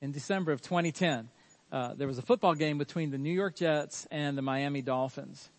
in 0.00 0.12
December 0.12 0.52
of 0.52 0.62
2010, 0.62 1.28
uh, 1.72 1.94
there 1.94 2.06
was 2.06 2.18
a 2.18 2.22
football 2.22 2.54
game 2.54 2.78
between 2.78 3.10
the 3.10 3.18
New 3.18 3.32
York 3.32 3.54
Jets 3.54 4.06
and 4.10 4.36
the 4.36 4.42
Miami 4.42 4.80
Dolphins. 4.80 5.50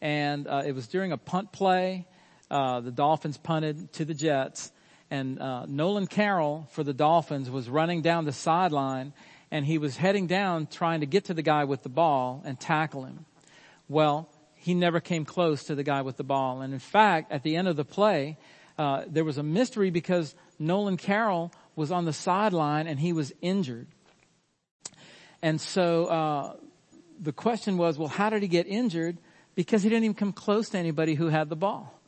And 0.00 0.48
uh, 0.48 0.62
it 0.66 0.72
was 0.72 0.88
during 0.88 1.12
a 1.12 1.16
punt 1.16 1.52
play. 1.52 2.06
Uh, 2.50 2.80
the 2.80 2.90
Dolphins 2.90 3.38
punted 3.38 3.92
to 3.94 4.04
the 4.04 4.14
Jets. 4.14 4.72
And 5.08 5.40
uh, 5.40 5.66
Nolan 5.66 6.08
Carroll 6.08 6.66
for 6.72 6.82
the 6.82 6.92
Dolphins 6.92 7.48
was 7.48 7.70
running 7.70 8.02
down 8.02 8.24
the 8.24 8.32
sideline 8.32 9.12
and 9.52 9.64
he 9.64 9.78
was 9.78 9.96
heading 9.96 10.26
down 10.26 10.66
trying 10.66 11.00
to 11.00 11.06
get 11.06 11.26
to 11.26 11.34
the 11.34 11.42
guy 11.42 11.64
with 11.64 11.84
the 11.84 11.88
ball 11.88 12.42
and 12.44 12.58
tackle 12.58 13.04
him. 13.04 13.24
Well, 13.88 14.28
he 14.56 14.74
never 14.74 14.98
came 14.98 15.24
close 15.24 15.62
to 15.64 15.76
the 15.76 15.84
guy 15.84 16.02
with 16.02 16.16
the 16.16 16.24
ball. 16.24 16.60
And 16.60 16.74
in 16.74 16.80
fact, 16.80 17.30
at 17.30 17.44
the 17.44 17.54
end 17.54 17.68
of 17.68 17.76
the 17.76 17.84
play, 17.84 18.36
uh, 18.76 19.04
there 19.06 19.24
was 19.24 19.38
a 19.38 19.44
mystery 19.44 19.90
because 19.90 20.34
Nolan 20.58 20.96
Carroll 20.96 21.52
was 21.76 21.92
on 21.92 22.06
the 22.06 22.12
sideline 22.12 22.86
and 22.86 22.98
he 22.98 23.12
was 23.12 23.32
injured. 23.40 23.86
And 25.42 25.60
so 25.60 26.06
uh, 26.06 26.56
the 27.20 27.32
question 27.32 27.76
was, 27.76 27.98
well, 27.98 28.08
how 28.08 28.30
did 28.30 28.42
he 28.42 28.48
get 28.48 28.66
injured? 28.66 29.18
Because 29.54 29.82
he 29.82 29.88
didn't 29.88 30.04
even 30.04 30.14
come 30.14 30.32
close 30.32 30.70
to 30.70 30.78
anybody 30.78 31.14
who 31.14 31.28
had 31.28 31.48
the 31.48 31.56
ball, 31.56 31.98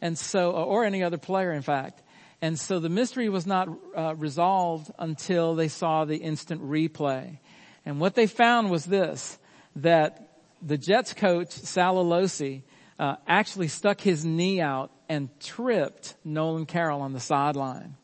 and 0.00 0.16
so 0.18 0.52
or 0.52 0.84
any 0.84 1.02
other 1.02 1.18
player, 1.18 1.52
in 1.52 1.62
fact. 1.62 2.02
And 2.40 2.58
so 2.58 2.78
the 2.78 2.88
mystery 2.88 3.28
was 3.28 3.46
not 3.46 3.68
uh, 3.96 4.14
resolved 4.16 4.90
until 4.98 5.54
they 5.54 5.68
saw 5.68 6.04
the 6.04 6.18
instant 6.18 6.62
replay. 6.62 7.38
And 7.84 7.98
what 8.00 8.14
they 8.14 8.26
found 8.26 8.70
was 8.70 8.84
this: 8.84 9.38
that 9.76 10.38
the 10.62 10.78
Jets 10.78 11.14
coach 11.14 11.50
Sal 11.50 11.96
Alosi 11.96 12.62
uh, 12.98 13.16
actually 13.26 13.68
stuck 13.68 14.00
his 14.00 14.24
knee 14.24 14.60
out 14.60 14.92
and 15.08 15.28
tripped 15.40 16.14
Nolan 16.24 16.66
Carroll 16.66 17.02
on 17.02 17.12
the 17.12 17.20
sideline. 17.20 17.96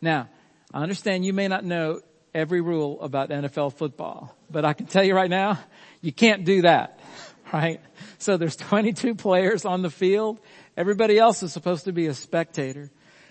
Now, 0.00 0.28
I 0.72 0.82
understand 0.82 1.24
you 1.24 1.32
may 1.32 1.48
not 1.48 1.64
know 1.64 2.00
every 2.32 2.60
rule 2.60 3.00
about 3.00 3.30
NFL 3.30 3.74
football, 3.74 4.36
but 4.48 4.64
I 4.64 4.72
can 4.72 4.86
tell 4.86 5.02
you 5.02 5.16
right 5.16 5.30
now, 5.30 5.58
you 6.00 6.12
can't 6.12 6.44
do 6.44 6.62
that, 6.62 7.00
right? 7.52 7.80
So 8.18 8.36
there's 8.36 8.54
22 8.56 9.16
players 9.16 9.64
on 9.64 9.82
the 9.82 9.90
field. 9.90 10.38
Everybody 10.76 11.18
else 11.18 11.42
is 11.42 11.52
supposed 11.52 11.86
to 11.86 11.92
be 11.92 12.06
a 12.06 12.14
spectator. 12.14 12.88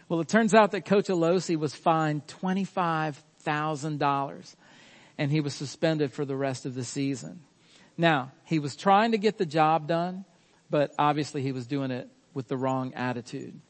Well, 0.10 0.20
it 0.20 0.28
turns 0.28 0.54
out 0.54 0.72
that 0.72 0.84
Coach 0.86 1.08
Alosi 1.08 1.56
was 1.56 1.74
fined 1.74 2.28
$25,000 2.28 4.56
and 5.18 5.32
he 5.32 5.40
was 5.40 5.54
suspended 5.54 6.12
for 6.12 6.26
the 6.26 6.36
rest 6.36 6.66
of 6.66 6.76
the 6.76 6.84
season. 6.84 7.40
Now, 7.98 8.34
he 8.46 8.60
was 8.60 8.76
trying 8.76 9.12
to 9.12 9.18
get 9.18 9.38
the 9.38 9.46
job 9.46 9.88
done, 9.88 10.26
but 10.70 10.94
obviously 10.98 11.42
he 11.42 11.54
was 11.54 11.68
doing 11.68 11.92
it 11.92 12.10
with 12.34 12.48
the 12.48 12.56
wrong 12.58 12.94
attitude. 12.96 13.62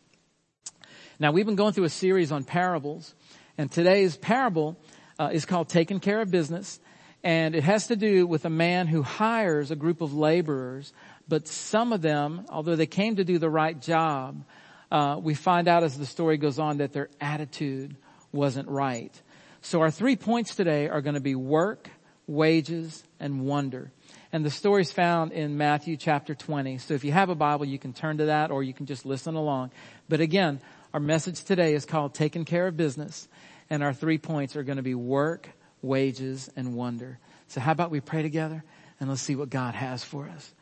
Now, 1.19 1.31
we've 1.31 1.45
been 1.45 1.55
going 1.55 1.73
through 1.73 1.83
a 1.83 1.89
series 1.89 2.31
on 2.31 2.45
parables 2.45 3.13
and 3.59 3.69
today's 3.69 4.15
parable 4.15 4.77
uh, 5.19 5.31
is 5.33 5.43
called 5.43 5.67
Taking 5.67 5.99
Care 5.99 6.21
of 6.21 6.31
Business. 6.31 6.79
And 7.25 7.53
it 7.53 7.63
has 7.65 7.87
to 7.87 7.97
do 7.97 8.25
with 8.25 8.45
a 8.45 8.49
man 8.49 8.87
who 8.87 9.03
hires 9.03 9.69
a 9.69 9.75
group 9.75 9.99
of 9.99 10.13
laborers, 10.13 10.93
but 11.27 11.45
some 11.45 11.91
of 11.91 12.01
them, 12.01 12.45
although 12.47 12.77
they 12.77 12.85
came 12.85 13.17
to 13.17 13.25
do 13.25 13.37
the 13.37 13.49
right 13.49 13.77
job, 13.77 14.45
uh, 14.89 15.19
we 15.21 15.33
find 15.33 15.67
out 15.67 15.83
as 15.83 15.97
the 15.97 16.05
story 16.05 16.37
goes 16.37 16.57
on 16.57 16.77
that 16.77 16.93
their 16.93 17.09
attitude 17.19 17.97
wasn't 18.31 18.69
right. 18.69 19.21
So 19.59 19.81
our 19.81 19.91
three 19.91 20.15
points 20.15 20.55
today 20.55 20.87
are 20.87 21.01
going 21.01 21.15
to 21.15 21.19
be 21.19 21.35
work, 21.35 21.89
wages, 22.27 23.03
and 23.19 23.41
wonder. 23.41 23.91
And 24.31 24.45
the 24.45 24.49
story 24.49 24.83
is 24.83 24.93
found 24.93 25.33
in 25.33 25.57
Matthew 25.57 25.97
chapter 25.97 26.33
20. 26.33 26.77
So 26.77 26.93
if 26.93 27.03
you 27.03 27.11
have 27.11 27.27
a 27.27 27.35
Bible, 27.35 27.65
you 27.65 27.77
can 27.77 27.91
turn 27.91 28.19
to 28.19 28.27
that 28.27 28.51
or 28.51 28.63
you 28.63 28.73
can 28.73 28.85
just 28.85 29.05
listen 29.05 29.35
along. 29.35 29.71
But 30.07 30.21
again, 30.21 30.61
our 30.93 30.99
message 30.99 31.43
today 31.43 31.75
is 31.75 31.85
called 31.85 32.15
Taking 32.15 32.45
Care 32.45 32.65
of 32.65 32.77
Business. 32.77 33.27
And 33.69 33.83
our 33.83 33.93
three 33.93 34.17
points 34.17 34.55
are 34.55 34.63
going 34.63 34.77
to 34.77 34.83
be 34.83 34.95
work, 34.95 35.49
wages, 35.81 36.49
and 36.55 36.73
wonder. 36.73 37.19
So 37.47 37.61
how 37.61 37.71
about 37.71 37.91
we 37.91 37.99
pray 37.99 38.21
together 38.21 38.63
and 38.99 39.09
let's 39.09 39.21
see 39.21 39.35
what 39.35 39.49
God 39.49 39.75
has 39.75 40.03
for 40.03 40.27
us. 40.27 40.53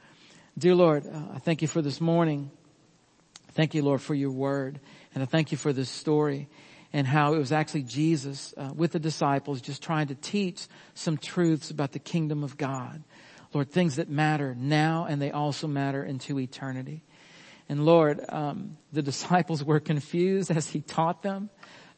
Dear 0.58 0.76
Lord, 0.76 1.06
uh, 1.06 1.36
I 1.36 1.40
thank 1.40 1.62
you 1.62 1.68
for 1.68 1.82
this 1.82 2.00
morning. 2.00 2.52
Thank 3.54 3.74
you, 3.74 3.82
Lord, 3.82 4.02
for 4.02 4.14
your 4.14 4.32
word. 4.32 4.80
And 5.14 5.24
I 5.24 5.26
thank 5.26 5.52
you 5.52 5.58
for 5.58 5.74
this 5.74 5.90
story 5.90 6.48
and 6.94 7.06
how 7.06 7.34
it 7.34 7.38
was 7.38 7.52
actually 7.52 7.84
Jesus 7.84 8.54
uh, 8.58 8.72
with 8.76 8.92
the 8.92 9.00
disciples 9.00 9.62
just 9.62 9.84
trying 9.84 10.08
to 10.08 10.16
teach 10.16 10.68
some 10.94 11.18
truths 11.18 11.70
about 11.72 11.92
the 11.92 12.00
kingdom 12.00 12.44
of 12.44 12.58
God. 12.58 13.04
Lord, 13.54 13.72
things 13.72 13.96
that 13.96 14.10
matter 14.10 14.56
now 14.56 15.06
and 15.10 15.22
they 15.22 15.32
also 15.32 15.68
matter 15.68 16.04
into 16.04 16.40
eternity. 16.40 17.04
And 17.70 17.86
Lord, 17.86 18.24
um, 18.30 18.78
the 18.94 19.02
disciples 19.04 19.64
were 19.64 19.80
confused 19.80 20.52
as 20.52 20.70
he 20.70 20.82
taught 20.82 21.24
them. 21.24 21.50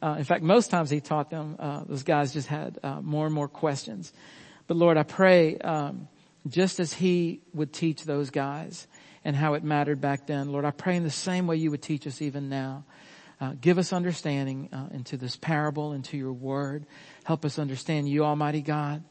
Uh, 0.02 0.16
in 0.18 0.24
fact, 0.24 0.44
most 0.44 0.72
times 0.72 0.90
he 0.90 1.02
taught 1.02 1.30
them, 1.30 1.56
uh, 1.60 1.84
those 1.84 2.04
guys 2.04 2.32
just 2.32 2.48
had 2.48 2.80
uh, 2.84 3.02
more 3.02 3.26
and 3.26 3.36
more 3.36 3.48
questions. 3.48 4.14
But 4.68 4.78
Lord, 4.78 4.98
I 4.98 5.04
pray, 5.04 5.58
um, 5.58 6.08
just 6.48 6.80
as 6.80 6.94
he 6.94 7.42
would 7.54 7.74
teach 7.74 8.04
those 8.06 8.30
guys 8.30 8.88
and 9.26 9.36
how 9.36 9.56
it 9.56 9.64
mattered 9.64 10.00
back 10.00 10.28
then, 10.28 10.52
Lord, 10.52 10.64
I 10.64 10.72
pray 10.72 10.96
in 10.96 11.04
the 11.04 11.10
same 11.10 11.48
way 11.48 11.58
you 11.58 11.72
would 11.72 11.82
teach 11.82 12.08
us 12.08 12.22
even 12.22 12.50
now. 12.50 12.86
Uh, 13.42 13.54
give 13.60 13.78
us 13.78 13.94
understanding 13.94 14.70
uh, 14.72 14.88
into 14.94 15.18
this 15.18 15.36
parable, 15.36 15.94
into 15.94 16.18
your 16.18 16.34
word. 16.34 16.86
Help 17.24 17.46
us 17.46 17.58
understand 17.58 18.08
you, 18.08 18.24
Almighty 18.26 18.62
God. 18.62 19.04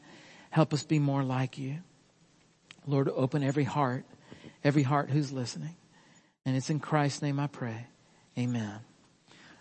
Help 0.49 0.73
us 0.73 0.83
be 0.83 0.99
more 0.99 1.23
like 1.23 1.57
you. 1.57 1.77
Lord, 2.85 3.09
open 3.09 3.43
every 3.43 3.63
heart, 3.63 4.05
every 4.63 4.83
heart 4.83 5.09
who's 5.09 5.31
listening. 5.31 5.75
And 6.45 6.55
it's 6.55 6.69
in 6.69 6.79
Christ's 6.79 7.21
name 7.21 7.39
I 7.39 7.47
pray. 7.47 7.87
Amen. 8.37 8.79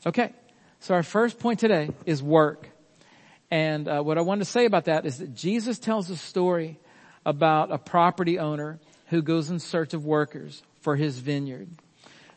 Okay. 0.07 0.33
So 0.81 0.95
our 0.95 1.03
first 1.03 1.39
point 1.39 1.59
today 1.59 1.91
is 2.07 2.23
work. 2.23 2.69
And 3.51 3.89
uh, 3.89 4.03
what 4.03 4.19
I 4.19 4.21
want 4.21 4.41
to 4.41 4.45
say 4.45 4.65
about 4.65 4.85
that 4.85 5.07
is 5.07 5.19
that 5.19 5.35
Jesus 5.35 5.79
tells 5.79 6.09
a 6.11 6.17
story 6.17 6.79
about 7.27 7.73
a 7.73 7.79
property 7.79 8.39
owner 8.39 8.79
who 9.07 9.23
goes 9.23 9.51
in 9.51 9.59
search 9.59 9.93
of 9.93 10.05
workers 10.05 10.63
for 10.81 10.95
his 10.97 11.19
vineyard. 11.19 11.69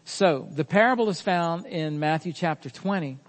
So 0.05 0.47
the 0.51 0.65
parable 0.65 1.09
is 1.09 1.21
found 1.21 1.67
in 1.67 1.99
Matthew 1.99 2.33
chapter 2.33 2.69
20, 2.69 3.19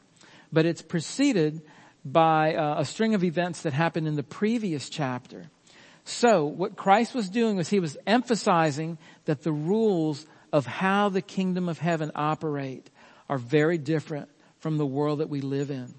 but 0.53 0.65
it's 0.65 0.83
preceded 0.83 1.61
by 2.05 2.55
uh, 2.55 2.81
a 2.81 2.84
string 2.84 3.15
of 3.15 3.22
events 3.22 3.62
that 3.62 3.72
happened 3.72 4.09
in 4.09 4.17
the 4.17 4.22
previous 4.22 4.89
chapter. 4.89 5.51
So 6.05 6.47
what 6.47 6.77
Christ 6.77 7.15
was 7.15 7.28
doing 7.28 7.56
was 7.56 7.69
he 7.69 7.81
was 7.81 7.97
emphasizing 8.06 8.99
that 9.27 9.43
the 9.43 9.53
rules 9.53 10.27
of 10.53 10.67
how 10.67 11.11
the 11.11 11.22
kingdom 11.22 11.69
of 11.69 11.78
heaven 11.78 12.11
operate 12.15 12.91
are 13.28 13.39
very 13.39 13.78
different 13.78 14.28
from 14.62 14.78
the 14.78 14.87
world 14.87 15.19
that 15.19 15.28
we 15.28 15.41
live 15.41 15.71
in. 15.71 15.93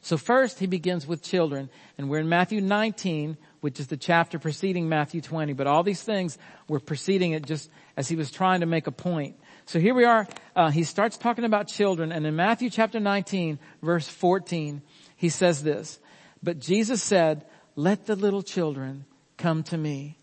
So 0.00 0.16
first 0.16 0.60
he 0.60 0.66
begins 0.66 1.08
with 1.08 1.22
children 1.22 1.68
and 1.98 2.08
we're 2.08 2.20
in 2.20 2.28
Matthew 2.28 2.60
19, 2.60 3.36
which 3.60 3.80
is 3.80 3.88
the 3.88 3.96
chapter 3.96 4.38
preceding 4.38 4.88
Matthew 4.88 5.20
20, 5.20 5.54
but 5.54 5.66
all 5.66 5.82
these 5.82 6.02
things 6.02 6.38
were 6.68 6.78
preceding 6.78 7.32
it 7.32 7.44
just 7.44 7.68
as 7.96 8.08
he 8.08 8.14
was 8.14 8.30
trying 8.30 8.60
to 8.60 8.66
make 8.66 8.86
a 8.86 8.92
point. 8.92 9.36
So 9.66 9.80
here 9.80 9.94
we 9.94 10.04
are, 10.04 10.26
uh, 10.54 10.70
he 10.70 10.84
starts 10.84 11.18
talking 11.18 11.44
about 11.44 11.66
children 11.66 12.12
and 12.12 12.24
in 12.24 12.36
Matthew 12.36 12.70
chapter 12.70 13.00
19 13.00 13.58
verse 13.82 14.08
14, 14.08 14.80
he 15.16 15.28
says 15.28 15.64
this, 15.64 15.98
but 16.40 16.60
Jesus 16.60 17.02
said, 17.02 17.44
let 17.74 18.06
the 18.06 18.14
little 18.14 18.42
children 18.42 19.04
come 19.36 19.64
to 19.64 19.76
me 19.76 20.16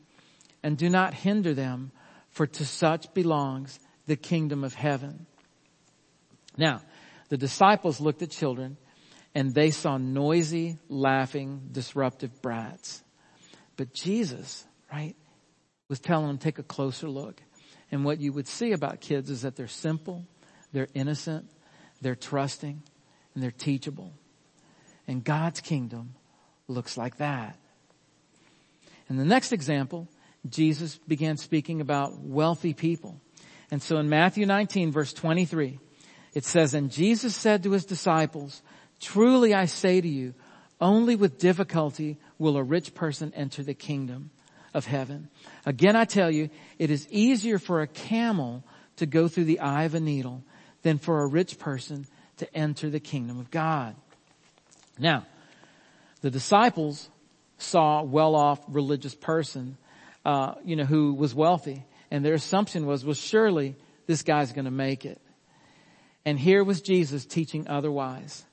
and 0.63 0.77
do 0.77 0.89
not 0.89 1.13
hinder 1.13 1.53
them 1.53 1.91
for 2.29 2.47
to 2.47 2.65
such 2.65 3.13
belongs 3.13 3.79
the 4.07 4.15
kingdom 4.15 4.63
of 4.63 4.73
heaven. 4.73 5.25
Now, 6.57 6.81
the 7.29 7.37
disciples 7.37 7.99
looked 7.99 8.21
at 8.21 8.31
children 8.31 8.77
and 9.33 9.53
they 9.53 9.71
saw 9.71 9.97
noisy, 9.97 10.77
laughing, 10.87 11.69
disruptive 11.71 12.41
brats. 12.41 13.03
But 13.75 13.93
Jesus, 13.93 14.65
right, 14.91 15.15
was 15.89 15.99
telling 15.99 16.27
them 16.27 16.37
take 16.37 16.59
a 16.59 16.63
closer 16.63 17.09
look. 17.09 17.41
And 17.91 18.05
what 18.05 18.19
you 18.19 18.31
would 18.33 18.47
see 18.47 18.71
about 18.71 19.01
kids 19.01 19.29
is 19.29 19.41
that 19.41 19.55
they're 19.55 19.67
simple, 19.67 20.25
they're 20.71 20.87
innocent, 20.93 21.49
they're 22.01 22.15
trusting, 22.15 22.81
and 23.33 23.43
they're 23.43 23.51
teachable. 23.51 24.13
And 25.07 25.23
God's 25.23 25.59
kingdom 25.59 26.15
looks 26.67 26.97
like 26.97 27.17
that. 27.17 27.57
In 29.09 29.17
the 29.17 29.25
next 29.25 29.51
example, 29.51 30.07
Jesus 30.49 30.97
began 31.07 31.37
speaking 31.37 31.81
about 31.81 32.19
wealthy 32.19 32.73
people. 32.73 33.19
And 33.71 33.81
so 33.81 33.97
in 33.97 34.09
Matthew 34.09 34.45
19 34.45 34.91
verse 34.91 35.13
23, 35.13 35.79
it 36.35 36.45
says, 36.45 36.75
and 36.75 36.91
Jesus 36.91 37.35
said 37.35 37.63
to 37.63 37.71
his 37.71 37.85
disciples, 37.85 38.61
truly 38.99 39.55
I 39.55 39.65
say 39.65 40.01
to 40.01 40.07
you, 40.07 40.35
only 40.79 41.15
with 41.15 41.39
difficulty 41.39 42.17
will 42.37 42.57
a 42.57 42.63
rich 42.63 42.93
person 42.93 43.33
enter 43.35 43.63
the 43.63 43.73
kingdom 43.73 44.29
of 44.73 44.85
heaven. 44.85 45.29
Again, 45.65 45.95
I 45.95 46.03
tell 46.03 46.29
you, 46.29 46.49
it 46.77 46.91
is 46.91 47.07
easier 47.09 47.57
for 47.57 47.81
a 47.81 47.87
camel 47.87 48.63
to 48.97 49.05
go 49.05 49.29
through 49.29 49.45
the 49.45 49.61
eye 49.61 49.85
of 49.85 49.95
a 49.95 49.99
needle 50.01 50.43
than 50.83 50.97
for 50.97 51.21
a 51.21 51.27
rich 51.27 51.57
person 51.57 52.05
to 52.37 52.55
enter 52.55 52.89
the 52.89 52.99
kingdom 52.99 53.39
of 53.39 53.49
God. 53.49 53.95
Now, 54.99 55.25
the 56.19 56.29
disciples 56.29 57.09
saw 57.57 58.01
a 58.01 58.03
well-off 58.03 58.59
religious 58.67 59.15
person, 59.15 59.77
uh, 60.25 60.55
you 60.65 60.75
know, 60.75 60.83
who 60.83 61.13
was 61.13 61.33
wealthy, 61.33 61.85
and 62.11 62.25
their 62.25 62.33
assumption 62.33 62.85
was, 62.85 63.05
well, 63.05 63.13
surely 63.13 63.75
this 64.07 64.23
guy's 64.23 64.51
going 64.51 64.65
to 64.65 64.71
make 64.71 65.05
it. 65.05 65.21
And 66.25 66.39
here 66.39 66.63
was 66.63 66.81
Jesus 66.81 67.25
teaching 67.25 67.67
otherwise. 67.67 68.43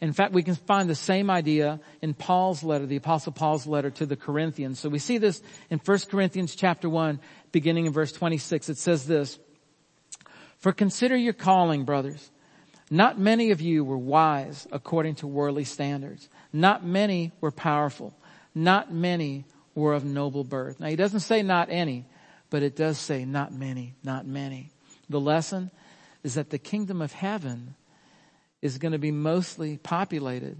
In 0.00 0.12
fact, 0.12 0.32
we 0.32 0.44
can 0.44 0.54
find 0.54 0.88
the 0.88 0.94
same 0.94 1.28
idea 1.28 1.80
in 2.00 2.14
Paul's 2.14 2.62
letter, 2.62 2.86
the 2.86 2.96
apostle 2.96 3.32
Paul's 3.32 3.66
letter 3.66 3.90
to 3.90 4.06
the 4.06 4.14
Corinthians. 4.14 4.78
So 4.78 4.88
we 4.88 5.00
see 5.00 5.18
this 5.18 5.42
in 5.70 5.80
1 5.80 5.98
Corinthians 6.08 6.54
chapter 6.54 6.88
1, 6.88 7.18
beginning 7.50 7.86
in 7.86 7.92
verse 7.92 8.12
26. 8.12 8.68
It 8.68 8.78
says 8.78 9.06
this, 9.06 9.40
For 10.58 10.72
consider 10.72 11.16
your 11.16 11.32
calling, 11.32 11.84
brothers. 11.84 12.30
Not 12.90 13.18
many 13.18 13.50
of 13.50 13.60
you 13.60 13.84
were 13.84 13.98
wise 13.98 14.66
according 14.70 15.16
to 15.16 15.26
worldly 15.26 15.64
standards. 15.64 16.28
Not 16.52 16.86
many 16.86 17.32
were 17.40 17.50
powerful. 17.50 18.14
Not 18.54 18.92
many 18.92 19.44
were 19.74 19.94
of 19.94 20.04
noble 20.04 20.44
birth. 20.44 20.80
Now 20.80 20.88
he 20.88 20.96
doesn't 20.96 21.20
say 21.20 21.42
not 21.42 21.68
any, 21.70 22.06
but 22.50 22.62
it 22.62 22.76
does 22.76 22.98
say 22.98 23.24
not 23.24 23.52
many, 23.52 23.94
not 24.02 24.26
many. 24.26 24.70
The 25.10 25.20
lesson 25.20 25.70
is 26.28 26.34
that 26.34 26.50
the 26.50 26.58
kingdom 26.58 27.00
of 27.00 27.10
heaven 27.10 27.74
is 28.60 28.76
going 28.76 28.92
to 28.92 28.98
be 28.98 29.10
mostly 29.10 29.78
populated 29.78 30.58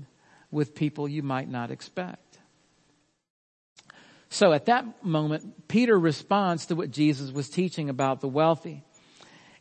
with 0.50 0.74
people 0.74 1.06
you 1.06 1.22
might 1.22 1.46
not 1.46 1.70
expect. 1.70 2.38
So 4.30 4.54
at 4.54 4.64
that 4.64 5.04
moment, 5.04 5.68
Peter 5.68 5.98
responds 5.98 6.64
to 6.66 6.74
what 6.74 6.90
Jesus 6.90 7.30
was 7.32 7.50
teaching 7.50 7.90
about 7.90 8.22
the 8.22 8.28
wealthy 8.28 8.82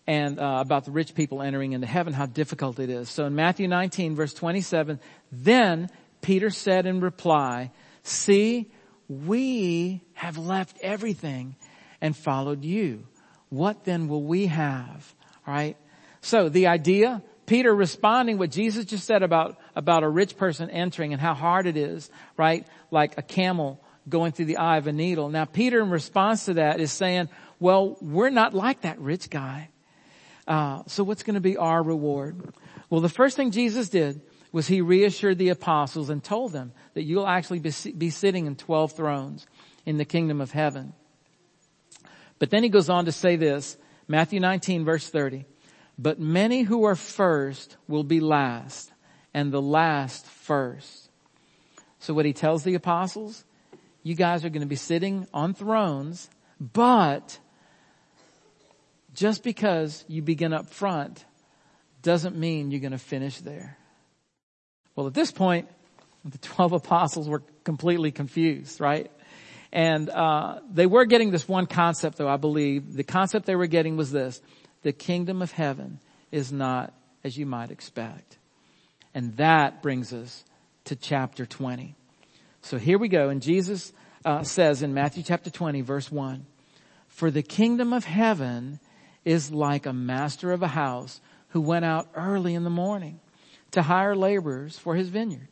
and 0.07 0.39
uh, 0.39 0.59
about 0.61 0.85
the 0.85 0.91
rich 0.91 1.13
people 1.13 1.41
entering 1.41 1.73
into 1.73 1.87
heaven, 1.87 2.13
how 2.13 2.25
difficult 2.25 2.79
it 2.79 2.89
is. 2.89 3.09
So 3.09 3.25
in 3.25 3.35
Matthew 3.35 3.67
19 3.67 4.15
verse 4.15 4.33
27, 4.33 5.01
then 5.29 5.89
Peter 6.21 6.49
said 6.49 6.85
in 6.85 7.01
reply, 7.01 7.71
see, 8.03 8.71
we 9.09 10.05
have 10.13 10.37
left 10.37 10.77
everything 10.81 11.57
and 11.99 12.15
followed 12.15 12.63
you. 12.63 13.07
What 13.49 13.83
then 13.83 14.07
will 14.07 14.23
we 14.23 14.45
have? 14.45 15.13
All 15.45 15.53
right. 15.53 15.75
So 16.27 16.49
the 16.49 16.67
idea, 16.67 17.23
Peter 17.45 17.73
responding 17.73 18.37
what 18.37 18.51
Jesus 18.51 18.83
just 18.83 19.05
said 19.05 19.23
about, 19.23 19.57
about 19.77 20.03
a 20.03 20.09
rich 20.09 20.35
person 20.35 20.69
entering 20.69 21.13
and 21.13 21.21
how 21.21 21.33
hard 21.33 21.67
it 21.67 21.77
is, 21.77 22.11
right? 22.35 22.67
Like 22.91 23.17
a 23.17 23.21
camel 23.21 23.81
going 24.09 24.33
through 24.33 24.47
the 24.47 24.57
eye 24.57 24.75
of 24.75 24.87
a 24.87 24.91
needle. 24.91 25.29
Now 25.29 25.45
Peter 25.45 25.81
in 25.81 25.89
response 25.89 26.43
to 26.45 26.55
that 26.55 26.81
is 26.81 26.91
saying, 26.91 27.29
well, 27.61 27.95
we're 28.01 28.29
not 28.29 28.53
like 28.53 28.81
that 28.81 28.99
rich 28.99 29.29
guy. 29.29 29.69
Uh, 30.45 30.83
so 30.87 31.01
what's 31.01 31.23
going 31.23 31.35
to 31.35 31.39
be 31.39 31.55
our 31.55 31.81
reward? 31.81 32.53
Well, 32.89 32.99
the 32.99 33.07
first 33.07 33.37
thing 33.37 33.51
Jesus 33.51 33.87
did 33.87 34.19
was 34.51 34.67
he 34.67 34.81
reassured 34.81 35.37
the 35.37 35.47
apostles 35.47 36.09
and 36.09 36.21
told 36.21 36.51
them 36.51 36.73
that 36.93 37.03
you'll 37.03 37.25
actually 37.25 37.59
be, 37.59 37.71
be 37.97 38.09
sitting 38.09 38.47
in 38.47 38.57
12 38.57 38.91
thrones 38.91 39.47
in 39.85 39.95
the 39.95 40.03
kingdom 40.03 40.41
of 40.41 40.51
heaven. 40.51 40.91
But 42.37 42.49
then 42.49 42.63
he 42.63 42.69
goes 42.69 42.89
on 42.89 43.05
to 43.05 43.13
say 43.13 43.37
this, 43.37 43.77
Matthew 44.09 44.41
19 44.41 44.83
verse 44.83 45.09
30, 45.09 45.45
but 45.97 46.19
many 46.19 46.61
who 46.61 46.83
are 46.83 46.95
first 46.95 47.77
will 47.87 48.03
be 48.03 48.19
last 48.19 48.91
and 49.33 49.51
the 49.51 49.61
last 49.61 50.25
first. 50.25 51.09
So 51.99 52.13
what 52.13 52.25
he 52.25 52.33
tells 52.33 52.63
the 52.63 52.75
apostles, 52.75 53.43
you 54.03 54.15
guys 54.15 54.45
are 54.45 54.49
going 54.49 54.61
to 54.61 54.67
be 54.67 54.75
sitting 54.75 55.27
on 55.33 55.53
thrones, 55.53 56.29
but 56.59 57.39
just 59.13 59.43
because 59.43 60.05
you 60.07 60.21
begin 60.21 60.53
up 60.53 60.69
front 60.69 61.25
doesn't 62.03 62.35
mean 62.35 62.71
you're 62.71 62.79
going 62.79 62.91
to 62.91 62.97
finish 62.97 63.39
there. 63.39 63.77
Well, 64.95 65.07
at 65.07 65.13
this 65.13 65.31
point, 65.31 65.67
the 66.23 66.37
12 66.37 66.73
apostles 66.73 67.27
were 67.27 67.43
completely 67.63 68.11
confused, 68.11 68.79
right? 68.79 69.11
And 69.71 70.09
uh, 70.09 70.59
they 70.71 70.85
were 70.85 71.05
getting 71.05 71.31
this 71.31 71.47
one 71.47 71.65
concept, 71.65 72.17
though, 72.17 72.27
I 72.27 72.37
believe. 72.37 72.93
The 72.93 73.03
concept 73.03 73.45
they 73.45 73.55
were 73.55 73.67
getting 73.67 73.97
was 73.97 74.11
this. 74.11 74.41
The 74.87 74.93
kingdom 74.93 75.41
of 75.41 75.51
heaven 75.51 75.99
is 76.31 76.53
not 76.53 76.93
as 77.21 77.37
you 77.37 77.45
might 77.45 77.71
expect. 77.71 78.37
And 79.13 79.35
that 79.35 79.81
brings 79.81 80.13
us 80.13 80.45
to 80.85 80.95
chapter 80.95 81.45
20. 81.45 81.93
So 82.61 82.77
here 82.77 82.97
we 82.97 83.09
go. 83.09 83.27
And 83.27 83.41
Jesus 83.41 83.91
uh, 84.23 84.43
says 84.43 84.83
in 84.83 84.93
Matthew 84.93 85.23
chapter 85.23 85.49
20, 85.49 85.81
verse 85.81 86.09
1, 86.09 86.45
For 87.09 87.29
the 87.29 87.43
kingdom 87.43 87.91
of 87.91 88.05
heaven 88.05 88.79
is 89.25 89.51
like 89.51 89.85
a 89.85 89.91
master 89.91 90.53
of 90.53 90.63
a 90.63 90.69
house 90.69 91.19
who 91.49 91.59
went 91.59 91.83
out 91.83 92.07
early 92.15 92.53
in 92.53 92.63
the 92.63 92.69
morning 92.69 93.19
to 93.71 93.81
hire 93.81 94.15
laborers 94.15 94.79
for 94.79 94.95
his 94.95 95.09
vineyard. 95.09 95.49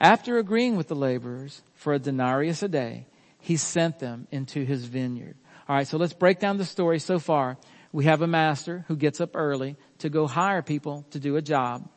After 0.00 0.38
agreeing 0.38 0.74
with 0.74 0.88
the 0.88 0.96
laborers 0.96 1.62
for 1.76 1.92
a 1.92 2.00
denarius 2.00 2.64
a 2.64 2.68
day, 2.68 3.06
he 3.38 3.56
sent 3.56 4.00
them 4.00 4.26
into 4.32 4.64
his 4.64 4.86
vineyard. 4.86 5.36
Alright, 5.68 5.86
so 5.86 5.98
let's 5.98 6.14
break 6.14 6.40
down 6.40 6.58
the 6.58 6.64
story 6.64 6.98
so 6.98 7.20
far. 7.20 7.56
We 7.92 8.04
have 8.04 8.22
a 8.22 8.26
master 8.26 8.84
who 8.88 8.96
gets 8.96 9.20
up 9.20 9.34
early 9.34 9.76
to 9.98 10.08
go 10.08 10.26
hire 10.26 10.62
people 10.62 11.04
to 11.10 11.18
do 11.18 11.36
a 11.36 11.42
job 11.42 11.88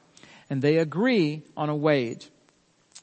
and 0.49 0.61
they 0.61 0.77
agree 0.77 1.41
on 1.57 1.69
a 1.69 1.75
wage. 1.75 2.29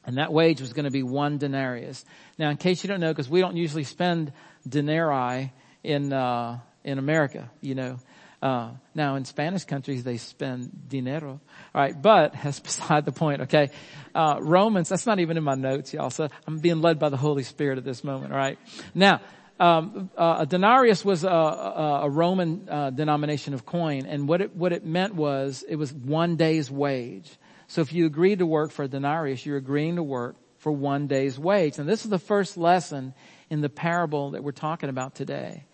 And 0.04 0.18
that 0.18 0.32
wage 0.32 0.60
was 0.60 0.72
going 0.72 0.84
to 0.84 0.90
be 0.90 1.02
one 1.02 1.38
denarius. 1.38 2.04
Now, 2.38 2.50
in 2.50 2.56
case 2.56 2.82
you 2.82 2.88
don't 2.88 3.00
know, 3.00 3.10
because 3.10 3.28
we 3.28 3.40
don't 3.40 3.56
usually 3.56 3.84
spend 3.84 4.32
denarii 4.68 5.52
in 5.82 6.12
uh, 6.12 6.60
in 6.84 6.98
America, 6.98 7.50
you 7.60 7.74
know. 7.74 7.98
Uh, 8.40 8.70
now 8.94 9.16
in 9.16 9.24
Spanish 9.26 9.64
countries 9.64 10.02
they 10.02 10.16
spend 10.16 10.88
dinero. 10.88 11.40
All 11.74 11.80
right, 11.82 12.00
but 12.00 12.32
that's 12.44 12.60
beside 12.60 13.04
the 13.04 13.12
point. 13.12 13.42
Okay, 13.42 13.68
uh, 14.14 14.38
Romans. 14.40 14.88
That's 14.88 15.06
not 15.06 15.18
even 15.18 15.36
in 15.36 15.42
my 15.44 15.56
notes, 15.56 15.92
y'all. 15.92 16.10
So 16.10 16.28
I'm 16.46 16.60
being 16.60 16.80
led 16.80 16.98
by 16.98 17.08
the 17.10 17.18
Holy 17.18 17.42
Spirit 17.42 17.78
at 17.78 17.84
this 17.84 18.02
moment. 18.02 18.32
All 18.32 18.38
right. 18.38 18.58
Now, 18.94 19.20
um, 19.60 20.10
uh, 20.16 20.38
a 20.40 20.46
denarius 20.46 21.04
was 21.04 21.22
a, 21.22 21.28
a, 21.28 22.00
a 22.04 22.10
Roman 22.10 22.66
uh, 22.68 22.90
denomination 22.90 23.52
of 23.52 23.66
coin, 23.66 24.06
and 24.06 24.26
what 24.26 24.40
it 24.40 24.56
what 24.56 24.72
it 24.72 24.86
meant 24.86 25.14
was 25.14 25.62
it 25.68 25.76
was 25.76 25.92
one 25.92 26.36
day's 26.36 26.70
wage. 26.70 27.30
So 27.68 27.82
if 27.82 27.92
you 27.92 28.06
agreed 28.06 28.38
to 28.38 28.46
work 28.46 28.72
for 28.72 28.84
a 28.84 28.88
denarius, 28.88 29.44
you're 29.44 29.58
agreeing 29.58 29.96
to 29.96 30.02
work 30.02 30.36
for 30.58 30.72
one 30.72 31.06
day's 31.06 31.38
wage. 31.38 31.78
And 31.78 31.88
this 31.88 32.04
is 32.04 32.10
the 32.10 32.18
first 32.18 32.56
lesson 32.56 33.14
in 33.48 33.60
the 33.60 33.68
parable 33.68 34.32
that 34.32 34.42
we're 34.42 34.52
talking 34.52 34.88
about 34.88 35.14
today. 35.14 35.64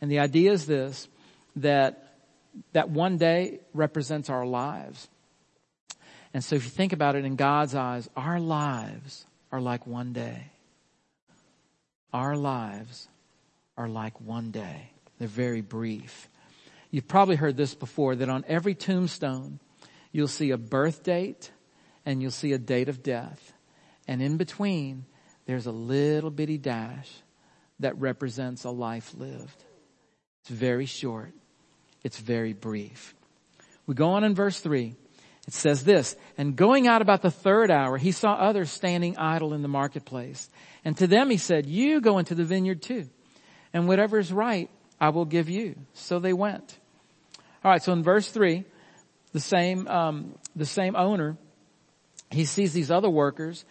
And 0.00 0.10
the 0.10 0.18
idea 0.18 0.52
is 0.52 0.66
this, 0.66 1.08
that, 1.56 2.18
that 2.72 2.90
one 2.90 3.16
day 3.16 3.60
represents 3.72 4.28
our 4.28 4.44
lives. 4.44 5.08
And 6.34 6.42
so 6.42 6.56
if 6.56 6.64
you 6.64 6.70
think 6.70 6.92
about 6.92 7.16
it 7.16 7.24
in 7.24 7.36
God's 7.36 7.74
eyes, 7.74 8.10
our 8.16 8.40
lives 8.40 9.24
are 9.52 9.60
like 9.60 9.86
one 9.86 10.12
day. 10.12 10.50
Our 12.12 12.36
lives 12.36 13.08
are 13.76 13.88
like 13.88 14.20
one 14.20 14.50
day. 14.50 14.90
They're 15.18 15.28
very 15.28 15.60
brief. 15.60 16.28
You've 16.90 17.08
probably 17.08 17.36
heard 17.36 17.56
this 17.56 17.74
before 17.74 18.16
that 18.16 18.28
on 18.28 18.44
every 18.48 18.74
tombstone, 18.74 19.60
you'll 20.12 20.28
see 20.28 20.50
a 20.50 20.58
birth 20.58 21.02
date 21.02 21.50
and 22.04 22.22
you'll 22.22 22.30
see 22.30 22.52
a 22.52 22.58
date 22.58 22.88
of 22.88 23.02
death. 23.02 23.52
And 24.08 24.22
in 24.22 24.36
between, 24.36 25.04
there's 25.46 25.66
a 25.66 25.72
little 25.72 26.30
bitty 26.30 26.58
dash 26.58 27.10
that 27.80 27.98
represents 28.00 28.64
a 28.64 28.70
life 28.70 29.12
lived. 29.16 29.64
It's 30.42 30.50
very 30.50 30.86
short. 30.86 31.32
It's 32.02 32.18
very 32.18 32.52
brief. 32.52 33.14
We 33.86 33.94
go 33.94 34.10
on 34.10 34.24
in 34.24 34.34
verse 34.34 34.60
three. 34.60 34.94
It 35.46 35.52
says 35.54 35.84
this, 35.84 36.16
and 36.36 36.56
going 36.56 36.88
out 36.88 37.02
about 37.02 37.22
the 37.22 37.30
third 37.30 37.70
hour, 37.70 37.98
he 37.98 38.10
saw 38.10 38.32
others 38.34 38.70
standing 38.70 39.16
idle 39.16 39.54
in 39.54 39.62
the 39.62 39.68
marketplace. 39.68 40.50
And 40.84 40.96
to 40.96 41.06
them 41.06 41.30
he 41.30 41.36
said, 41.36 41.66
you 41.66 42.00
go 42.00 42.18
into 42.18 42.34
the 42.34 42.44
vineyard 42.44 42.82
too. 42.82 43.08
And 43.76 43.86
whatever 43.86 44.18
is 44.18 44.32
right, 44.32 44.70
I 44.98 45.10
will 45.10 45.26
give 45.26 45.50
you. 45.50 45.76
So 45.92 46.18
they 46.18 46.32
went. 46.32 46.78
All 47.62 47.70
right. 47.70 47.82
So 47.82 47.92
in 47.92 48.02
verse 48.02 48.30
three, 48.30 48.64
the 49.34 49.40
same, 49.40 49.86
um, 49.86 50.34
the 50.56 50.64
same 50.64 50.96
owner, 50.96 51.36
he 52.30 52.46
sees 52.46 52.72
these 52.72 52.90
other 52.90 53.10
workers 53.10 53.66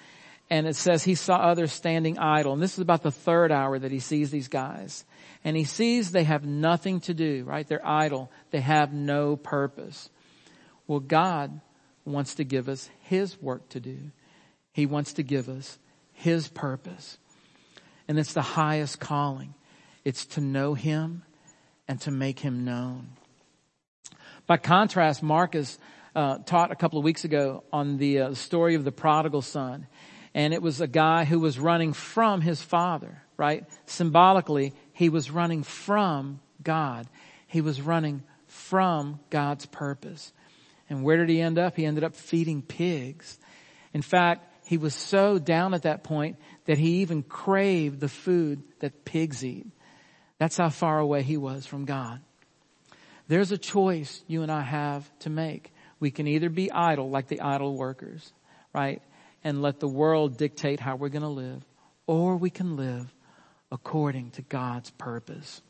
and 0.47 0.67
it 0.67 0.75
says 0.75 1.03
he 1.03 1.15
saw 1.15 1.37
others 1.37 1.71
standing 1.71 2.19
idle. 2.19 2.53
And 2.53 2.61
this 2.61 2.73
is 2.73 2.79
about 2.81 3.01
the 3.01 3.09
third 3.09 3.51
hour 3.51 3.79
that 3.79 3.91
he 3.91 3.97
sees 3.97 4.29
these 4.29 4.47
guys 4.47 5.05
and 5.43 5.57
he 5.57 5.63
sees 5.63 6.11
they 6.11 6.25
have 6.25 6.45
nothing 6.45 6.99
to 6.99 7.15
do, 7.15 7.43
right? 7.43 7.67
They're 7.67 7.83
idle. 7.83 8.31
They 8.51 8.61
have 8.61 8.93
no 8.93 9.35
purpose. 9.35 10.11
Well, 10.85 10.99
God 10.99 11.61
wants 12.05 12.35
to 12.35 12.43
give 12.43 12.69
us 12.69 12.91
his 13.01 13.41
work 13.41 13.69
to 13.69 13.79
do. 13.79 14.11
He 14.71 14.85
wants 14.85 15.13
to 15.13 15.23
give 15.23 15.49
us 15.49 15.79
his 16.13 16.47
purpose. 16.47 17.17
And 18.07 18.19
it's 18.19 18.33
the 18.33 18.43
highest 18.43 18.99
calling. 18.99 19.55
It's 20.05 20.25
to 20.27 20.41
know 20.41 20.75
him 20.75 21.23
and 21.87 21.99
to 22.01 22.11
make 22.11 22.39
him 22.39 22.63
known. 22.63 23.09
By 24.47 24.57
contrast, 24.57 25.23
Marcus 25.23 25.77
uh, 26.15 26.37
taught 26.37 26.71
a 26.71 26.75
couple 26.75 26.99
of 26.99 27.05
weeks 27.05 27.25
ago 27.25 27.63
on 27.73 27.97
the 27.97 28.19
uh, 28.19 28.33
story 28.35 28.75
of 28.75 28.83
the 28.83 28.91
prodigal 28.91 29.41
son. 29.41 29.87
And 30.33 30.53
it 30.53 30.61
was 30.61 30.79
a 30.81 30.87
guy 30.87 31.25
who 31.25 31.39
was 31.39 31.57
running 31.57 31.93
from 31.93 32.41
his 32.41 32.61
father, 32.61 33.21
right? 33.37 33.65
Symbolically, 33.85 34.73
he 34.93 35.09
was 35.09 35.31
running 35.31 35.63
from 35.63 36.39
God. 36.61 37.07
He 37.47 37.61
was 37.61 37.81
running 37.81 38.23
from 38.47 39.19
God's 39.29 39.65
purpose. 39.65 40.31
And 40.89 41.03
where 41.03 41.17
did 41.17 41.29
he 41.29 41.41
end 41.41 41.57
up? 41.57 41.75
He 41.75 41.85
ended 41.85 42.03
up 42.03 42.15
feeding 42.15 42.61
pigs. 42.61 43.39
In 43.93 44.01
fact, 44.01 44.45
he 44.67 44.77
was 44.77 44.93
so 44.93 45.39
down 45.39 45.73
at 45.73 45.83
that 45.83 46.03
point 46.03 46.37
that 46.65 46.77
he 46.77 47.01
even 47.01 47.23
craved 47.23 47.99
the 47.99 48.09
food 48.09 48.61
that 48.79 49.05
pigs 49.05 49.43
eat. 49.43 49.67
That's 50.37 50.57
how 50.57 50.69
far 50.69 50.99
away 50.99 51.23
he 51.23 51.37
was 51.37 51.65
from 51.65 51.85
God. 51.85 52.21
There's 53.27 53.51
a 53.51 53.57
choice 53.57 54.23
you 54.27 54.43
and 54.43 54.51
I 54.51 54.61
have 54.61 55.09
to 55.19 55.29
make. 55.29 55.71
We 55.99 56.11
can 56.11 56.27
either 56.27 56.49
be 56.49 56.71
idle 56.71 57.09
like 57.09 57.27
the 57.27 57.41
idle 57.41 57.75
workers, 57.75 58.33
right? 58.73 59.01
And 59.43 59.61
let 59.61 59.79
the 59.79 59.87
world 59.87 60.37
dictate 60.37 60.79
how 60.79 60.95
we're 60.95 61.09
going 61.09 61.21
to 61.21 61.27
live, 61.27 61.63
or 62.05 62.35
we 62.35 62.49
can 62.49 62.75
live 62.75 63.13
according 63.71 64.31
to 64.31 64.41
God's 64.41 64.91
purpose. 64.91 65.61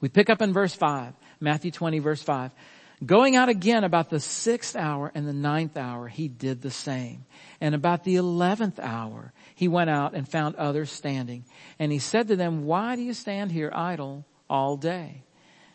We 0.00 0.08
pick 0.08 0.30
up 0.30 0.42
in 0.42 0.52
verse 0.52 0.74
5, 0.74 1.14
Matthew 1.40 1.70
20 1.70 1.98
verse 1.98 2.22
5. 2.22 2.52
Going 3.04 3.36
out 3.36 3.48
again 3.48 3.84
about 3.84 4.10
the 4.10 4.20
sixth 4.20 4.76
hour 4.76 5.10
and 5.14 5.26
the 5.26 5.32
ninth 5.32 5.76
hour, 5.76 6.08
he 6.08 6.28
did 6.28 6.62
the 6.62 6.70
same. 6.70 7.24
And 7.60 7.74
about 7.74 8.04
the 8.04 8.16
eleventh 8.16 8.78
hour, 8.78 9.32
he 9.54 9.68
went 9.68 9.90
out 9.90 10.14
and 10.14 10.28
found 10.28 10.56
others 10.56 10.90
standing. 10.90 11.44
And 11.78 11.90
he 11.90 11.98
said 11.98 12.28
to 12.28 12.36
them, 12.36 12.64
why 12.64 12.96
do 12.96 13.02
you 13.02 13.12
stand 13.12 13.52
here 13.52 13.72
idle 13.74 14.24
all 14.48 14.76
day? 14.76 15.24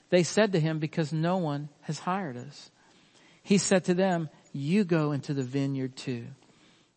They 0.09 0.23
said 0.23 0.53
to 0.53 0.59
him, 0.59 0.79
because 0.79 1.13
no 1.13 1.37
one 1.37 1.69
has 1.81 1.99
hired 1.99 2.37
us. 2.37 2.71
He 3.43 3.57
said 3.57 3.85
to 3.85 3.93
them, 3.93 4.29
you 4.53 4.83
go 4.83 5.11
into 5.11 5.33
the 5.33 5.43
vineyard 5.43 5.95
too. 5.95 6.25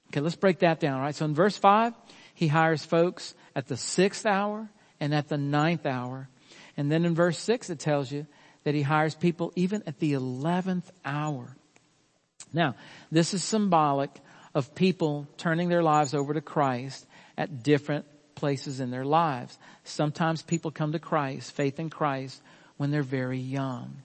Okay, 0.09 0.21
let's 0.21 0.37
break 0.37 0.61
that 0.61 0.81
down, 0.81 1.01
right? 1.01 1.15
So 1.15 1.25
in 1.25 1.35
verse 1.35 1.57
five, 1.57 1.95
he 2.35 2.49
hires 2.49 2.85
folks 2.85 3.35
at 3.55 3.67
the 3.67 3.77
sixth 3.77 4.25
hour 4.25 4.71
and 5.01 5.15
at 5.15 5.29
the 5.29 5.37
ninth 5.37 5.85
hour. 5.85 6.29
And 6.77 6.91
then 6.91 7.05
in 7.05 7.15
verse 7.15 7.39
six, 7.39 7.69
it 7.69 7.79
tells 7.79 8.11
you 8.11 8.27
that 8.65 8.75
he 8.75 8.83
hires 8.83 9.15
people 9.15 9.53
even 9.57 9.83
at 9.87 9.99
the 9.99 10.13
11th 10.13 10.85
hour. 11.05 11.57
Now, 12.53 12.75
this 13.11 13.35
is 13.35 13.43
symbolic 13.43 14.11
of 14.55 14.75
people 14.75 15.27
turning 15.37 15.69
their 15.69 15.83
lives 15.83 16.15
over 16.15 16.35
to 16.35 16.41
Christ 16.41 17.07
at 17.37 17.63
different 17.63 18.05
places 18.35 18.81
in 18.81 18.91
their 18.91 19.05
lives. 19.05 19.59
Sometimes 19.85 20.43
people 20.43 20.71
come 20.71 20.93
to 20.93 20.99
Christ, 20.99 21.53
faith 21.53 21.81
in 21.81 21.91
Christ, 21.91 22.43
when 22.77 22.91
they're 22.91 23.03
very 23.03 23.39
young. 23.39 24.03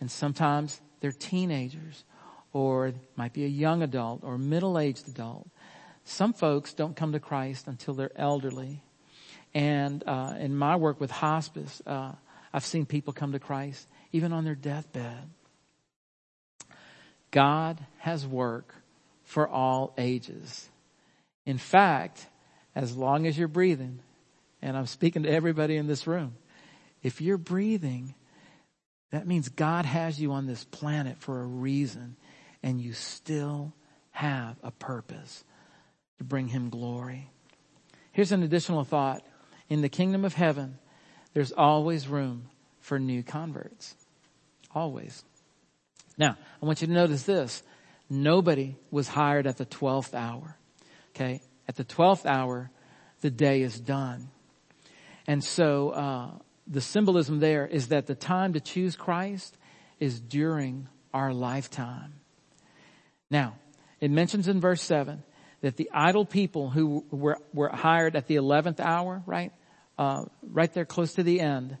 And 0.00 0.10
sometimes 0.10 0.80
they're 1.00 1.12
teenagers 1.12 2.04
or 2.52 2.92
might 3.16 3.32
be 3.32 3.44
a 3.44 3.48
young 3.48 3.82
adult 3.82 4.22
or 4.22 4.38
middle-aged 4.38 5.08
adult. 5.08 5.48
Some 6.04 6.32
folks 6.32 6.74
don't 6.74 6.96
come 6.96 7.12
to 7.12 7.20
Christ 7.20 7.66
until 7.66 7.94
they're 7.94 8.16
elderly. 8.16 8.82
And 9.54 10.02
uh, 10.06 10.34
in 10.38 10.54
my 10.54 10.76
work 10.76 11.00
with 11.00 11.10
hospice, 11.10 11.82
uh, 11.86 12.12
I've 12.52 12.64
seen 12.64 12.86
people 12.86 13.12
come 13.12 13.32
to 13.32 13.38
Christ 13.38 13.86
even 14.12 14.32
on 14.32 14.44
their 14.44 14.54
deathbed. 14.54 15.30
God 17.30 17.78
has 17.98 18.26
work 18.26 18.74
for 19.24 19.48
all 19.48 19.94
ages. 19.96 20.68
In 21.46 21.58
fact, 21.58 22.26
as 22.74 22.96
long 22.96 23.26
as 23.26 23.38
you're 23.38 23.48
breathing, 23.48 24.00
and 24.60 24.76
I'm 24.76 24.86
speaking 24.86 25.22
to 25.22 25.30
everybody 25.30 25.76
in 25.76 25.86
this 25.86 26.06
room, 26.06 26.34
if 27.02 27.20
you're 27.20 27.38
breathing, 27.38 28.14
that 29.10 29.26
means 29.26 29.48
God 29.48 29.84
has 29.84 30.20
you 30.20 30.32
on 30.32 30.46
this 30.46 30.64
planet 30.64 31.16
for 31.18 31.40
a 31.40 31.46
reason 31.46 32.16
and 32.62 32.80
you 32.80 32.92
still 32.92 33.72
have 34.10 34.56
a 34.62 34.70
purpose 34.70 35.44
to 36.18 36.24
bring 36.24 36.48
him 36.48 36.68
glory. 36.68 37.30
Here's 38.12 38.32
an 38.32 38.42
additional 38.42 38.84
thought. 38.84 39.24
In 39.68 39.82
the 39.82 39.88
kingdom 39.88 40.24
of 40.24 40.34
heaven, 40.34 40.78
there's 41.34 41.52
always 41.52 42.08
room 42.08 42.48
for 42.80 42.98
new 42.98 43.22
converts. 43.22 43.94
Always. 44.74 45.24
Now, 46.18 46.36
I 46.62 46.66
want 46.66 46.80
you 46.80 46.86
to 46.86 46.92
notice 46.92 47.22
this. 47.22 47.62
Nobody 48.08 48.76
was 48.90 49.08
hired 49.08 49.46
at 49.46 49.56
the 49.56 49.66
12th 49.66 50.14
hour. 50.14 50.56
Okay. 51.14 51.40
At 51.68 51.76
the 51.76 51.84
12th 51.84 52.26
hour, 52.26 52.70
the 53.20 53.30
day 53.30 53.62
is 53.62 53.78
done. 53.78 54.28
And 55.26 55.44
so, 55.44 55.90
uh, 55.90 56.30
the 56.66 56.80
symbolism 56.80 57.40
there 57.40 57.66
is 57.66 57.88
that 57.88 58.06
the 58.06 58.14
time 58.14 58.52
to 58.52 58.60
choose 58.60 58.96
Christ 58.96 59.56
is 59.98 60.20
during 60.20 60.88
our 61.12 61.32
lifetime. 61.32 62.14
Now, 63.30 63.56
it 64.00 64.10
mentions 64.10 64.48
in 64.48 64.60
verse 64.60 64.80
7 64.82 65.22
that 65.60 65.76
the 65.76 65.90
idle 65.92 66.24
people 66.24 66.70
who 66.70 67.04
were, 67.10 67.38
were 67.52 67.68
hired 67.68 68.16
at 68.16 68.28
the 68.28 68.36
11th 68.36 68.80
hour, 68.80 69.22
right? 69.26 69.52
Uh, 70.00 70.24
right 70.50 70.72
there 70.72 70.86
close 70.86 71.12
to 71.12 71.22
the 71.22 71.40
end, 71.40 71.76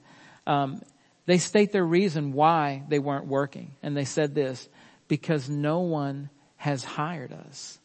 um, 0.46 0.82
they 1.24 1.38
state 1.38 1.72
their 1.72 1.86
reason 1.86 2.34
why 2.34 2.82
they 2.86 2.98
weren't 2.98 3.26
working. 3.26 3.70
And 3.82 3.96
they 3.96 4.04
said 4.04 4.34
this, 4.34 4.68
because 5.08 5.48
no 5.48 5.80
one 5.80 6.28
has 6.58 6.84
hired 6.84 7.32
us. 7.32 7.78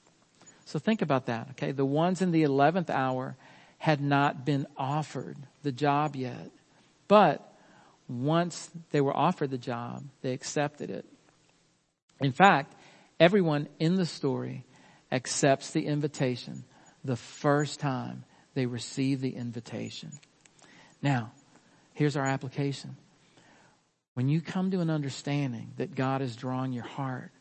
So 0.66 0.78
think 0.78 1.02
about 1.02 1.28
that, 1.28 1.52
okay? 1.52 1.72
The 1.72 1.86
ones 1.86 2.22
in 2.22 2.32
the 2.32 2.44
11th 2.44 2.90
hour 2.90 3.38
had 3.78 4.02
not 4.02 4.46
been 4.46 4.68
offered 4.76 5.38
the 5.64 5.72
job 5.72 6.18
yet. 6.18 6.52
But 7.08 7.42
once 8.10 8.70
they 8.92 9.00
were 9.00 9.16
offered 9.16 9.52
the 9.52 9.58
job, 9.58 10.04
they 10.22 10.34
accepted 10.34 10.90
it. 10.90 11.06
In 12.20 12.34
fact, 12.34 12.76
everyone 13.22 13.70
in 13.80 13.96
the 13.96 14.06
story 14.06 14.66
accepts 15.14 15.72
the 15.72 15.86
invitation 15.86 16.66
the 17.06 17.16
first 17.16 17.80
time 17.80 18.26
they 18.56 18.66
receive 18.66 19.22
the 19.22 19.36
invitation. 19.36 20.12
Now, 21.02 21.32
here's 21.94 22.18
our 22.18 22.26
application. 22.26 22.98
When 24.16 24.30
you 24.30 24.42
come 24.42 24.72
to 24.72 24.80
an 24.80 24.90
understanding 24.90 25.74
that 25.78 25.94
God 25.94 26.22
is 26.22 26.36
drawing 26.36 26.74
your 26.74 26.86
heart 26.86 27.32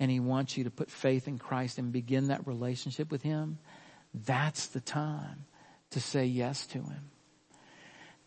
and 0.00 0.10
He 0.10 0.20
wants 0.20 0.56
you 0.56 0.64
to 0.64 0.70
put 0.70 0.90
faith 0.90 1.28
in 1.28 1.38
Christ 1.38 1.78
and 1.78 1.92
begin 1.92 2.28
that 2.28 2.46
relationship 2.46 3.12
with 3.12 3.22
Him, 3.22 3.58
that's 4.12 4.68
the 4.68 4.80
time 4.80 5.44
to 5.90 6.00
say 6.00 6.24
yes 6.24 6.66
to 6.68 6.78
Him. 6.78 7.10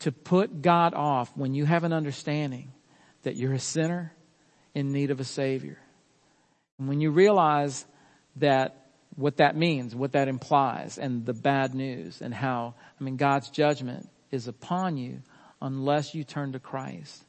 To 0.02 0.12
put 0.12 0.62
God 0.62 0.94
off 0.94 1.36
when 1.36 1.56
you 1.56 1.66
have 1.66 1.84
an 1.84 1.92
understanding 1.92 2.72
that 3.24 3.36
you're 3.36 3.54
a 3.54 3.60
sinner 3.60 4.14
in 4.76 4.94
need 4.94 5.10
of 5.10 5.20
a 5.20 5.26
Savior. 5.26 5.80
And 6.78 6.88
when 6.88 7.02
you 7.02 7.10
realize 7.10 7.84
that 8.36 8.87
what 9.18 9.38
that 9.38 9.58
means, 9.58 9.96
what 9.96 10.12
that 10.12 10.28
implies, 10.28 10.98
and 10.98 11.26
the 11.26 11.34
bad 11.34 11.74
news, 11.74 12.22
and 12.22 12.34
how, 12.34 12.76
I 13.00 13.04
mean, 13.04 13.18
God's 13.18 13.50
judgment 13.50 14.08
is 14.32 14.48
upon 14.48 14.96
you 14.96 15.22
unless 15.60 16.14
you 16.14 16.24
turn 16.24 16.54
to 16.54 16.60
Christ. 16.60 17.24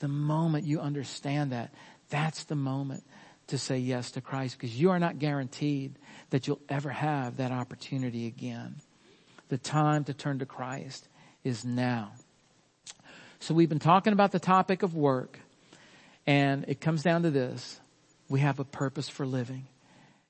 The 0.00 0.08
moment 0.08 0.66
you 0.66 0.80
understand 0.80 1.52
that, 1.52 1.72
that's 2.10 2.44
the 2.44 2.56
moment 2.56 3.04
to 3.46 3.56
say 3.56 3.78
yes 3.78 4.10
to 4.12 4.20
Christ 4.20 4.58
because 4.58 4.78
you 4.78 4.90
are 4.90 4.98
not 4.98 5.20
guaranteed 5.20 5.94
that 6.30 6.46
you'll 6.46 6.60
ever 6.68 6.90
have 6.90 7.36
that 7.36 7.52
opportunity 7.52 8.26
again. 8.26 8.74
The 9.48 9.58
time 9.58 10.04
to 10.04 10.14
turn 10.14 10.40
to 10.40 10.46
Christ 10.46 11.08
is 11.44 11.64
now. 11.64 12.12
So 13.38 13.54
we've 13.54 13.68
been 13.68 13.78
talking 13.78 14.12
about 14.12 14.32
the 14.32 14.40
topic 14.40 14.82
of 14.82 14.94
work 14.94 15.38
and 16.26 16.64
it 16.66 16.80
comes 16.80 17.02
down 17.04 17.22
to 17.22 17.30
this. 17.30 17.80
We 18.28 18.40
have 18.40 18.58
a 18.58 18.64
purpose 18.64 19.08
for 19.08 19.24
living 19.24 19.66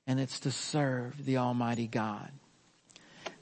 and 0.09 0.19
it's 0.19 0.39
to 0.39 0.49
serve 0.49 1.23
the 1.23 1.37
Almighty 1.37 1.85
God. 1.85 2.31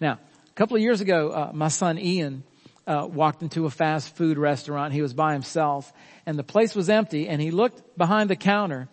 Now, 0.01 0.19
a 0.50 0.53
couple 0.55 0.75
of 0.75 0.83
years 0.83 1.00
ago, 1.00 1.29
uh, 1.29 1.51
my 1.53 1.69
son 1.69 1.97
Ian 1.97 2.43
uh, 2.86 3.07
walked 3.09 3.41
into 3.41 3.65
a 3.65 3.69
fast 3.69 4.17
food 4.17 4.38
restaurant. 4.38 4.91
He 4.91 5.01
was 5.01 5.13
by 5.13 5.31
himself 5.31 5.93
and 6.25 6.38
the 6.38 6.43
place 6.43 6.75
was 6.75 6.89
empty 6.89 7.29
and 7.29 7.41
he 7.41 7.51
looked 7.51 7.97
behind 7.97 8.29
the 8.29 8.36
counter 8.36 8.89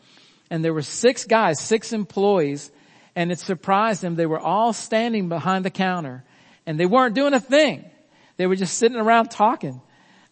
and 0.51 0.65
there 0.65 0.73
were 0.73 0.83
six 0.83 1.25
guys, 1.25 1.59
six 1.59 1.93
employees 1.93 2.71
and 3.17 3.33
it 3.33 3.41
surprised 3.41 4.05
him. 4.05 4.15
They 4.15 4.27
were 4.27 4.39
all 4.39 4.73
standing 4.73 5.29
behind 5.29 5.65
the 5.65 5.71
counter 5.71 6.23
and 6.67 6.79
they 6.79 6.87
weren't 6.87 7.17
doing 7.17 7.35
a 7.35 7.41
thing. 7.41 7.91
They 8.37 8.47
were 8.47 8.57
just 8.57 8.79
sitting 8.79 8.99
around 8.99 9.33
talking, 9.33 9.83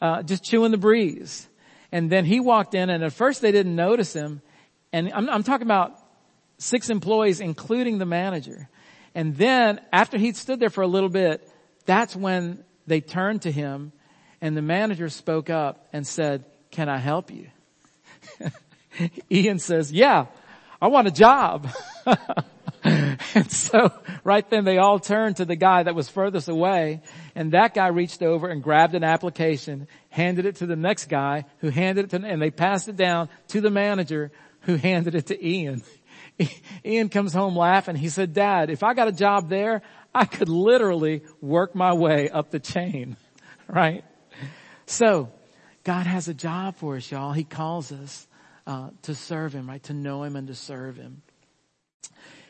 uh, 0.01 0.23
just 0.23 0.45
chewing 0.45 0.71
the 0.71 0.79
breeze. 0.79 1.49
And 1.91 2.09
then 2.09 2.25
he 2.25 2.39
walked 2.39 2.77
in 2.77 2.89
and 2.89 3.03
at 3.03 3.13
first 3.13 3.43
they 3.43 3.51
didn't 3.51 3.75
notice 3.75 4.13
him. 4.13 4.43
And 4.93 5.13
I'm, 5.13 5.29
I'm 5.29 5.43
talking 5.43 5.67
about 5.67 5.99
six 6.63 6.91
employees, 6.91 7.41
including 7.41 7.99
the 7.99 8.07
manager. 8.07 8.69
And 9.15 9.37
then 9.37 9.81
after 9.93 10.17
he'd 10.17 10.37
stood 10.37 10.61
there 10.61 10.71
for 10.71 10.83
a 10.83 10.87
little 10.87 11.09
bit, 11.09 11.49
that's 11.85 12.17
when 12.17 12.65
they 12.87 13.01
turned 13.01 13.43
to 13.43 13.53
him 13.53 13.93
and 14.41 14.57
the 14.57 14.63
manager 14.63 15.09
spoke 15.09 15.51
up 15.51 15.87
and 15.93 16.07
said, 16.07 16.45
can 16.71 16.89
I 16.89 16.99
help 16.99 17.31
you? 17.31 17.49
Ian 19.31 19.59
says, 19.59 19.93
yeah, 19.93 20.27
I 20.81 20.89
want 20.89 21.09
a 21.09 21.13
job. 21.13 21.69
and 22.85 23.51
so 23.51 23.93
right 24.25 24.49
then 24.51 24.65
they 24.65 24.79
all 24.79 24.99
turned 24.99 25.37
to 25.37 25.45
the 25.45 25.57
guy 25.57 25.83
that 25.83 25.95
was 25.95 26.09
furthest 26.09 26.49
away 26.49 27.03
and 27.35 27.53
that 27.53 27.75
guy 27.75 27.89
reached 27.89 28.23
over 28.23 28.49
and 28.49 28.63
grabbed 28.63 28.95
an 28.95 29.05
application, 29.05 29.89
handed 30.11 30.47
it 30.47 30.57
to 30.57 30.67
the 30.67 30.77
next 30.77 31.07
guy 31.07 31.45
who 31.59 31.71
handed 31.71 32.07
it 32.07 32.11
to, 32.11 32.27
and 32.27 32.43
they 32.43 32.51
passed 32.51 32.89
it 32.89 32.97
down 32.97 33.29
to 33.49 33.61
the 33.61 33.71
manager 33.71 34.31
who 34.63 34.77
handed 34.77 35.15
it 35.15 35.27
to 35.27 35.47
Ian. 35.47 35.83
Ian 36.85 37.09
comes 37.09 37.33
home 37.33 37.57
laughing. 37.57 37.97
He 37.97 38.09
said, 38.09 38.33
dad, 38.33 38.71
if 38.71 38.83
I 38.83 38.95
got 38.95 39.09
a 39.09 39.13
job 39.13 39.49
there, 39.49 39.83
I 40.15 40.25
could 40.25 40.49
literally 40.49 41.23
work 41.41 41.75
my 41.75 41.95
way 41.95 42.29
up 42.29 42.51
the 42.51 42.61
chain, 42.61 43.17
right? 43.69 44.05
So 44.87 45.31
God 45.85 46.07
has 46.07 46.29
a 46.29 46.35
job 46.35 46.77
for 46.77 46.97
us, 46.97 47.11
y'all. 47.11 47.33
He 47.33 47.45
calls 47.45 47.93
us 47.93 48.27
uh, 48.67 48.91
to 49.03 49.15
serve 49.15 49.53
Him, 49.53 49.69
right? 49.69 49.83
To 49.85 49.95
know 49.95 50.23
Him 50.23 50.37
and 50.37 50.49
to 50.49 50.55
serve 50.55 50.97
Him. 50.97 51.23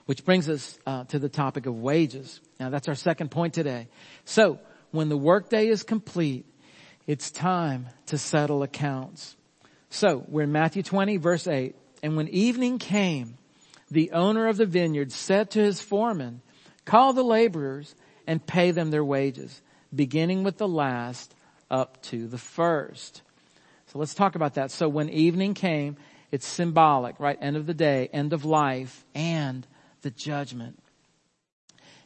Which 0.06 0.24
brings 0.24 0.48
us 0.48 0.78
uh, 0.86 1.04
to 1.04 1.18
the 1.18 1.28
topic 1.28 1.66
of 1.66 1.76
wages. 1.76 2.40
Now 2.58 2.70
that's 2.70 2.88
our 2.88 2.94
second 2.94 3.30
point 3.30 3.54
today. 3.54 3.88
So 4.24 4.58
when 4.90 5.08
the 5.08 5.16
workday 5.16 5.68
is 5.68 5.84
complete, 5.84 6.44
it's 7.06 7.30
time 7.30 7.88
to 8.06 8.18
settle 8.18 8.62
accounts. 8.62 9.36
So 9.90 10.24
we're 10.28 10.42
in 10.42 10.52
Matthew 10.52 10.82
20 10.82 11.18
verse 11.18 11.46
8. 11.46 11.76
And 12.02 12.16
when 12.16 12.28
evening 12.28 12.78
came, 12.78 13.38
the 13.92 14.11
owner 14.12 14.49
of 14.49 14.56
the 14.56 14.66
vineyard 14.66 15.12
said 15.12 15.50
to 15.50 15.61
his 15.61 15.82
foreman, 15.82 16.40
call 16.87 17.12
the 17.12 17.22
laborers 17.22 17.94
and 18.26 18.46
pay 18.46 18.70
them 18.70 18.90
their 18.90 19.04
wages, 19.04 19.61
beginning 19.94 20.44
with 20.44 20.56
the 20.56 20.68
last 20.68 21.34
up 21.70 22.02
to 22.02 22.26
the 22.26 22.38
first. 22.38 23.20
So 23.88 23.99
let's 23.99 24.14
talk 24.14 24.34
about 24.34 24.54
that. 24.54 24.70
So 24.70 24.88
when 24.88 25.11
evening 25.11 25.52
came, 25.52 25.96
it's 26.30 26.46
symbolic, 26.46 27.20
right? 27.20 27.37
End 27.40 27.56
of 27.56 27.66
the 27.66 27.75
day, 27.75 28.08
end 28.14 28.32
of 28.32 28.46
life, 28.46 29.04
and 29.14 29.66
the 30.00 30.11
judgment. 30.11 30.82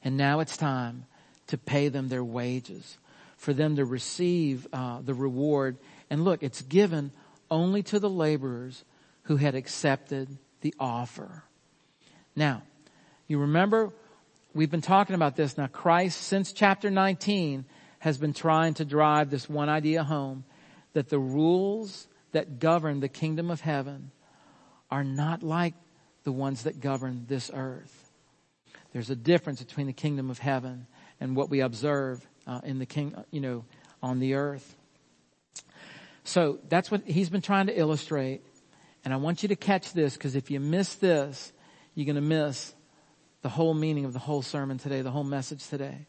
And 0.03 0.17
now 0.17 0.41
it's 0.41 0.57
time 0.57 1.05
to 1.47 1.57
pay 1.57 1.89
them 1.89 2.09
their 2.09 2.25
wages, 2.25 2.99
for 3.37 3.53
them 3.53 3.77
to 3.77 3.85
receive 3.85 4.67
uh, 4.73 5.01
the 5.03 5.15
reward. 5.15 5.77
And 6.11 6.25
look, 6.25 6.43
it's 6.43 6.63
given 6.63 7.13
only 7.49 7.85
to 7.85 8.01
the 8.01 8.11
laborers 8.11 8.85
who 9.25 9.37
had 9.37 9.55
accepted 9.55 10.39
the 10.63 10.75
offer. 10.81 11.45
Now, 12.37 12.63
you 13.27 13.39
remember 13.39 13.93
we've 14.55 14.71
been 14.71 14.83
talking 14.83 15.15
about 15.15 15.37
this. 15.37 15.57
Now 15.57 15.67
Christ, 15.67 16.21
since 16.21 16.53
chapter 16.53 16.91
19, 16.91 17.65
has 17.99 18.19
been 18.19 18.35
trying 18.35 18.75
to 18.75 18.85
drive 18.85 19.31
this 19.31 19.49
one 19.49 19.69
idea 19.69 20.05
home 20.05 20.45
that 20.93 21.09
the 21.09 21.19
rules 21.19 22.07
that 22.33 22.59
govern 22.59 23.01
the 23.01 23.09
kingdom 23.09 23.51
of 23.51 23.61
heaven 23.63 24.11
are 24.91 25.03
not 25.03 25.43
like 25.43 25.75
the 26.25 26.33
ones 26.33 26.65
that 26.65 26.81
govern 26.81 27.25
this 27.27 27.51
earth. 27.53 28.11
There's 28.93 29.11
a 29.11 29.17
difference 29.17 29.63
between 29.63 29.87
the 29.87 29.93
kingdom 29.93 30.31
of 30.31 30.39
heaven 30.39 30.87
and 31.21 31.35
what 31.35 31.51
we 31.51 31.61
observe 31.61 32.27
uh, 32.47 32.61
in 32.65 32.79
the 32.79 32.87
king, 32.87 33.15
you 33.31 33.41
know, 33.41 33.65
on 34.03 34.21
the 34.21 34.35
earth. 34.35 34.77
So 36.25 36.59
that's 36.69 36.91
what 36.91 37.03
he's 37.07 37.29
been 37.31 37.43
trying 37.43 37.67
to 37.67 37.79
illustrate. 37.79 38.43
And 39.05 39.15
I 39.15 39.17
want 39.17 39.43
you 39.43 39.49
to 39.51 39.57
catch 39.57 39.93
this 39.93 40.15
because 40.15 40.35
if 40.35 40.51
you 40.51 40.61
miss 40.61 40.95
this, 40.97 41.53
you're 41.97 42.07
going 42.07 42.15
to 42.15 42.21
miss 42.21 42.75
the 43.43 43.49
whole 43.49 43.75
meaning 43.75 44.05
of 44.05 44.13
the 44.13 44.19
whole 44.21 44.43
sermon 44.43 44.79
today, 44.79 45.01
the 45.01 45.11
whole 45.11 45.25
message 45.25 45.67
today. 45.67 46.07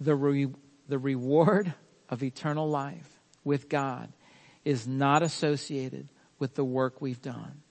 The, 0.00 0.14
re- 0.14 0.52
the 0.88 0.98
reward 0.98 1.72
of 2.08 2.22
eternal 2.22 2.68
life 2.68 3.08
with 3.42 3.68
God 3.68 4.12
is 4.64 4.86
not 4.86 5.22
associated 5.22 6.08
with 6.38 6.54
the 6.54 6.64
work 6.64 7.00
we've 7.00 7.22
done. 7.22 7.62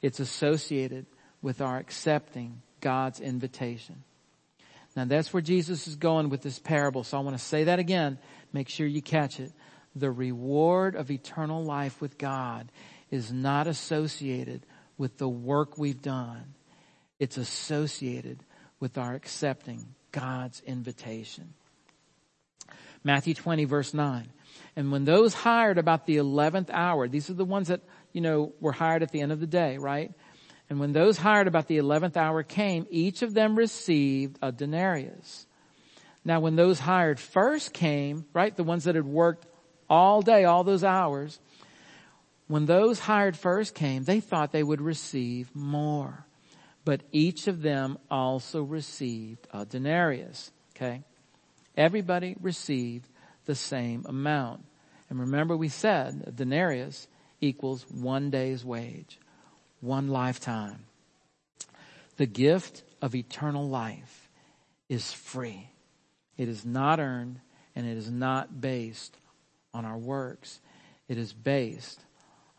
It's 0.00 0.18
associated 0.18 1.06
with 1.42 1.60
our 1.60 1.78
accepting 1.78 2.62
God's 2.80 3.20
invitation. 3.20 4.02
Now 4.96 5.04
that's 5.04 5.32
where 5.32 5.42
Jesus 5.42 5.86
is 5.86 5.96
going 5.96 6.30
with 6.30 6.42
this 6.42 6.58
parable. 6.58 7.04
So 7.04 7.18
I 7.18 7.20
want 7.20 7.36
to 7.36 7.44
say 7.44 7.64
that 7.64 7.78
again. 7.78 8.18
Make 8.52 8.68
sure 8.68 8.86
you 8.86 9.02
catch 9.02 9.40
it. 9.40 9.52
The 9.94 10.10
reward 10.10 10.96
of 10.96 11.10
eternal 11.10 11.62
life 11.62 12.00
with 12.00 12.16
God 12.16 12.70
is 13.10 13.32
not 13.32 13.66
associated 13.66 14.64
with 15.00 15.16
the 15.16 15.28
work 15.28 15.78
we've 15.78 16.02
done. 16.02 16.44
It's 17.18 17.38
associated 17.38 18.44
with 18.80 18.98
our 18.98 19.14
accepting 19.14 19.94
God's 20.12 20.60
invitation. 20.66 21.54
Matthew 23.02 23.32
20 23.32 23.64
verse 23.64 23.94
9. 23.94 24.30
And 24.76 24.92
when 24.92 25.06
those 25.06 25.32
hired 25.32 25.78
about 25.78 26.04
the 26.04 26.18
11th 26.18 26.68
hour, 26.70 27.08
these 27.08 27.30
are 27.30 27.34
the 27.34 27.46
ones 27.46 27.68
that, 27.68 27.80
you 28.12 28.20
know, 28.20 28.52
were 28.60 28.72
hired 28.72 29.02
at 29.02 29.10
the 29.10 29.22
end 29.22 29.32
of 29.32 29.40
the 29.40 29.46
day, 29.46 29.78
right? 29.78 30.12
And 30.68 30.78
when 30.78 30.92
those 30.92 31.16
hired 31.16 31.48
about 31.48 31.66
the 31.66 31.78
11th 31.78 32.18
hour 32.18 32.42
came, 32.42 32.86
each 32.90 33.22
of 33.22 33.32
them 33.32 33.56
received 33.56 34.38
a 34.42 34.52
denarius. 34.52 35.46
Now 36.26 36.40
when 36.40 36.56
those 36.56 36.78
hired 36.78 37.18
first 37.18 37.72
came, 37.72 38.26
right, 38.34 38.54
the 38.54 38.64
ones 38.64 38.84
that 38.84 38.96
had 38.96 39.06
worked 39.06 39.46
all 39.88 40.20
day, 40.20 40.44
all 40.44 40.62
those 40.62 40.84
hours, 40.84 41.40
when 42.50 42.66
those 42.66 42.98
hired 42.98 43.36
first 43.36 43.76
came, 43.76 44.02
they 44.02 44.18
thought 44.18 44.50
they 44.50 44.64
would 44.64 44.80
receive 44.80 45.54
more. 45.54 46.26
But 46.84 47.02
each 47.12 47.46
of 47.46 47.62
them 47.62 47.96
also 48.10 48.64
received 48.64 49.46
a 49.52 49.64
denarius. 49.64 50.50
Okay? 50.74 51.04
Everybody 51.76 52.34
received 52.40 53.06
the 53.44 53.54
same 53.54 54.04
amount. 54.08 54.64
And 55.08 55.20
remember 55.20 55.56
we 55.56 55.68
said 55.68 56.24
a 56.26 56.32
denarius 56.32 57.06
equals 57.40 57.86
one 57.88 58.30
day's 58.30 58.64
wage, 58.64 59.20
one 59.80 60.08
lifetime. 60.08 60.86
The 62.16 62.26
gift 62.26 62.82
of 63.00 63.14
eternal 63.14 63.68
life 63.68 64.28
is 64.88 65.12
free. 65.12 65.70
It 66.36 66.48
is 66.48 66.64
not 66.64 66.98
earned 66.98 67.38
and 67.76 67.86
it 67.86 67.96
is 67.96 68.10
not 68.10 68.60
based 68.60 69.16
on 69.72 69.84
our 69.84 69.98
works. 69.98 70.58
It 71.06 71.16
is 71.16 71.32
based 71.32 72.00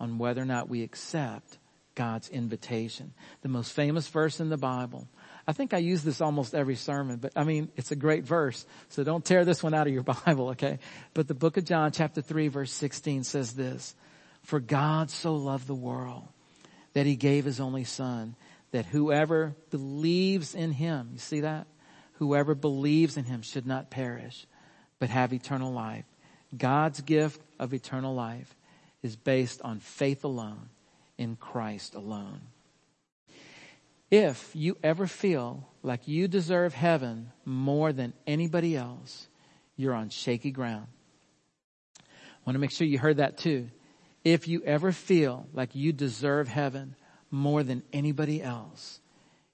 on 0.01 0.17
whether 0.17 0.41
or 0.41 0.45
not 0.45 0.67
we 0.67 0.81
accept 0.81 1.59
God's 1.93 2.27
invitation. 2.29 3.13
The 3.43 3.49
most 3.49 3.71
famous 3.71 4.07
verse 4.07 4.39
in 4.39 4.49
the 4.49 4.57
Bible. 4.57 5.07
I 5.47 5.53
think 5.53 5.73
I 5.73 5.77
use 5.77 6.03
this 6.03 6.21
almost 6.21 6.55
every 6.55 6.75
sermon, 6.75 7.17
but 7.17 7.33
I 7.35 7.43
mean, 7.43 7.69
it's 7.75 7.91
a 7.91 7.95
great 7.95 8.23
verse. 8.23 8.65
So 8.89 9.03
don't 9.03 9.23
tear 9.23 9.45
this 9.45 9.61
one 9.61 9.75
out 9.75 9.85
of 9.85 9.93
your 9.93 10.03
Bible, 10.25 10.49
okay? 10.49 10.79
But 11.13 11.27
the 11.27 11.35
book 11.35 11.57
of 11.57 11.65
John 11.65 11.91
chapter 11.91 12.21
3 12.21 12.47
verse 12.47 12.71
16 12.73 13.23
says 13.23 13.53
this, 13.53 13.95
For 14.43 14.59
God 14.59 15.11
so 15.11 15.35
loved 15.35 15.67
the 15.67 15.75
world 15.75 16.27
that 16.93 17.05
he 17.05 17.15
gave 17.15 17.45
his 17.45 17.59
only 17.59 17.83
son 17.83 18.35
that 18.71 18.85
whoever 18.85 19.55
believes 19.69 20.55
in 20.55 20.71
him, 20.71 21.09
you 21.13 21.19
see 21.19 21.41
that? 21.41 21.67
Whoever 22.13 22.55
believes 22.55 23.17
in 23.17 23.25
him 23.25 23.43
should 23.43 23.67
not 23.67 23.91
perish, 23.91 24.47
but 24.97 25.09
have 25.09 25.33
eternal 25.33 25.71
life. 25.71 26.05
God's 26.57 27.01
gift 27.01 27.39
of 27.59 27.73
eternal 27.73 28.15
life 28.15 28.55
is 29.03 29.15
based 29.15 29.61
on 29.61 29.79
faith 29.79 30.23
alone 30.23 30.69
in 31.17 31.35
Christ 31.35 31.95
alone. 31.95 32.41
If 34.09 34.51
you 34.53 34.77
ever 34.83 35.07
feel 35.07 35.69
like 35.83 36.07
you 36.07 36.27
deserve 36.27 36.73
heaven 36.73 37.31
more 37.45 37.93
than 37.93 38.13
anybody 38.27 38.75
else, 38.75 39.27
you're 39.77 39.93
on 39.93 40.09
shaky 40.09 40.51
ground. 40.51 40.87
I 41.97 42.03
want 42.45 42.55
to 42.55 42.59
make 42.59 42.71
sure 42.71 42.85
you 42.85 42.99
heard 42.99 43.17
that 43.17 43.37
too. 43.37 43.69
If 44.23 44.47
you 44.47 44.61
ever 44.65 44.91
feel 44.91 45.47
like 45.53 45.75
you 45.75 45.93
deserve 45.93 46.47
heaven 46.47 46.95
more 47.31 47.63
than 47.63 47.83
anybody 47.93 48.43
else, 48.43 48.99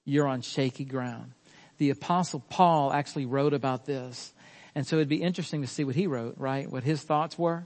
you're 0.05 0.27
on 0.27 0.41
shaky 0.41 0.85
ground. 0.85 1.33
The 1.77 1.91
apostle 1.91 2.43
Paul 2.49 2.91
actually 2.91 3.25
wrote 3.25 3.53
about 3.53 3.85
this. 3.85 4.33
And 4.73 4.85
so 4.85 4.95
it'd 4.95 5.07
be 5.07 5.21
interesting 5.21 5.61
to 5.61 5.67
see 5.67 5.83
what 5.83 5.95
he 5.95 6.07
wrote, 6.07 6.35
right? 6.37 6.69
What 6.69 6.83
his 6.83 7.01
thoughts 7.01 7.37
were. 7.37 7.65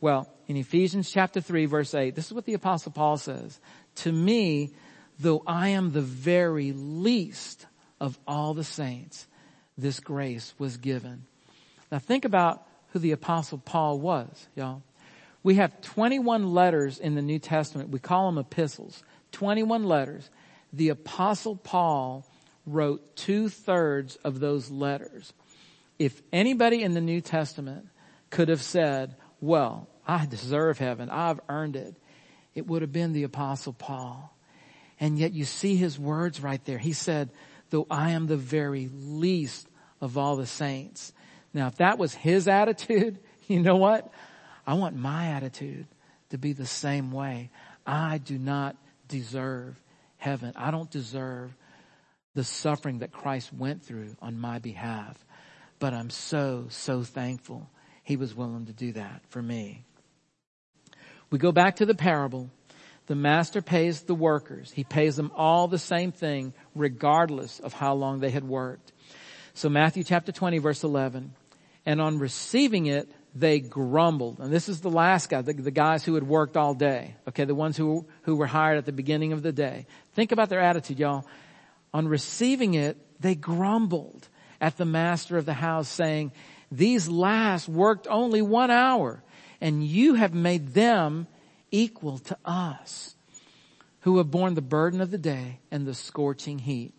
Well, 0.00 0.28
in 0.46 0.56
Ephesians 0.56 1.10
chapter 1.10 1.40
3 1.40 1.66
verse 1.66 1.94
8, 1.94 2.14
this 2.14 2.26
is 2.26 2.32
what 2.32 2.44
the 2.44 2.54
apostle 2.54 2.92
Paul 2.92 3.16
says. 3.16 3.58
To 3.96 4.12
me, 4.12 4.72
though 5.18 5.42
I 5.46 5.70
am 5.70 5.92
the 5.92 6.02
very 6.02 6.72
least 6.72 7.66
of 8.00 8.18
all 8.26 8.54
the 8.54 8.64
saints, 8.64 9.26
this 9.76 10.00
grace 10.00 10.54
was 10.58 10.76
given. 10.76 11.24
Now 11.90 11.98
think 11.98 12.24
about 12.24 12.66
who 12.92 12.98
the 12.98 13.12
apostle 13.12 13.58
Paul 13.58 13.98
was, 13.98 14.48
y'all. 14.54 14.82
We 15.42 15.56
have 15.56 15.80
21 15.80 16.52
letters 16.52 16.98
in 16.98 17.14
the 17.14 17.22
New 17.22 17.38
Testament. 17.38 17.90
We 17.90 17.98
call 17.98 18.26
them 18.26 18.38
epistles. 18.38 19.02
21 19.32 19.84
letters. 19.84 20.28
The 20.72 20.90
apostle 20.90 21.56
Paul 21.56 22.26
wrote 22.66 23.16
two 23.16 23.48
thirds 23.48 24.16
of 24.16 24.40
those 24.40 24.70
letters. 24.70 25.32
If 25.98 26.22
anybody 26.32 26.82
in 26.82 26.94
the 26.94 27.00
New 27.00 27.20
Testament 27.20 27.88
could 28.30 28.48
have 28.48 28.62
said, 28.62 29.16
well, 29.40 29.88
I 30.06 30.26
deserve 30.26 30.78
heaven. 30.78 31.10
I've 31.10 31.40
earned 31.48 31.76
it. 31.76 31.94
It 32.54 32.66
would 32.66 32.82
have 32.82 32.92
been 32.92 33.12
the 33.12 33.24
apostle 33.24 33.72
Paul. 33.72 34.34
And 35.00 35.18
yet 35.18 35.32
you 35.32 35.44
see 35.44 35.76
his 35.76 35.98
words 35.98 36.42
right 36.42 36.64
there. 36.64 36.78
He 36.78 36.92
said, 36.92 37.30
though 37.70 37.86
I 37.90 38.10
am 38.10 38.26
the 38.26 38.36
very 38.36 38.90
least 38.92 39.68
of 40.00 40.18
all 40.18 40.36
the 40.36 40.46
saints. 40.46 41.12
Now, 41.54 41.68
if 41.68 41.76
that 41.76 41.98
was 41.98 42.14
his 42.14 42.48
attitude, 42.48 43.18
you 43.46 43.60
know 43.60 43.76
what? 43.76 44.10
I 44.66 44.74
want 44.74 44.96
my 44.96 45.28
attitude 45.28 45.86
to 46.30 46.38
be 46.38 46.52
the 46.52 46.66
same 46.66 47.12
way. 47.12 47.50
I 47.86 48.18
do 48.18 48.38
not 48.38 48.76
deserve 49.06 49.80
heaven. 50.16 50.52
I 50.56 50.70
don't 50.70 50.90
deserve 50.90 51.54
the 52.34 52.44
suffering 52.44 52.98
that 52.98 53.12
Christ 53.12 53.52
went 53.52 53.82
through 53.82 54.16
on 54.20 54.38
my 54.38 54.58
behalf. 54.58 55.16
But 55.78 55.94
I'm 55.94 56.10
so, 56.10 56.66
so 56.70 57.02
thankful 57.02 57.70
he 58.08 58.16
was 58.16 58.34
willing 58.34 58.64
to 58.64 58.72
do 58.72 58.92
that 58.92 59.20
for 59.28 59.42
me. 59.42 59.84
We 61.30 61.38
go 61.38 61.52
back 61.52 61.76
to 61.76 61.84
the 61.84 61.94
parable. 61.94 62.48
The 63.04 63.14
master 63.14 63.60
pays 63.60 64.00
the 64.00 64.14
workers. 64.14 64.72
He 64.72 64.82
pays 64.82 65.14
them 65.14 65.30
all 65.36 65.68
the 65.68 65.78
same 65.78 66.10
thing 66.10 66.54
regardless 66.74 67.60
of 67.60 67.74
how 67.74 67.92
long 67.92 68.20
they 68.20 68.30
had 68.30 68.44
worked. 68.44 68.92
So 69.52 69.68
Matthew 69.68 70.04
chapter 70.04 70.32
20 70.32 70.56
verse 70.56 70.84
11. 70.84 71.34
And 71.84 72.00
on 72.00 72.18
receiving 72.18 72.86
it, 72.86 73.10
they 73.34 73.60
grumbled. 73.60 74.40
And 74.40 74.50
this 74.50 74.70
is 74.70 74.80
the 74.80 74.88
last 74.88 75.28
guy, 75.28 75.42
the, 75.42 75.52
the, 75.52 75.70
guys 75.70 76.02
who 76.02 76.14
had 76.14 76.26
worked 76.26 76.56
all 76.56 76.72
day. 76.72 77.14
Okay, 77.28 77.44
the 77.44 77.54
ones 77.54 77.76
who, 77.76 78.06
who 78.22 78.36
were 78.36 78.46
hired 78.46 78.78
at 78.78 78.86
the 78.86 78.92
beginning 78.92 79.34
of 79.34 79.42
the 79.42 79.52
day. 79.52 79.86
Think 80.14 80.32
about 80.32 80.48
their 80.48 80.60
attitude, 80.60 80.98
y'all. 80.98 81.26
On 81.92 82.08
receiving 82.08 82.72
it, 82.72 82.96
they 83.20 83.34
grumbled 83.34 84.28
at 84.62 84.78
the 84.78 84.86
master 84.86 85.36
of 85.36 85.44
the 85.44 85.52
house 85.52 85.88
saying, 85.88 86.32
these 86.70 87.08
last 87.08 87.68
worked 87.68 88.06
only 88.08 88.42
one 88.42 88.70
hour 88.70 89.22
and 89.60 89.84
you 89.84 90.14
have 90.14 90.34
made 90.34 90.74
them 90.74 91.26
equal 91.70 92.18
to 92.18 92.38
us. 92.44 93.14
who 94.02 94.18
have 94.18 94.30
borne 94.30 94.54
the 94.54 94.62
burden 94.62 95.00
of 95.00 95.10
the 95.10 95.18
day 95.18 95.58
and 95.70 95.84
the 95.84 95.92
scorching 95.92 96.58
heat. 96.58 96.94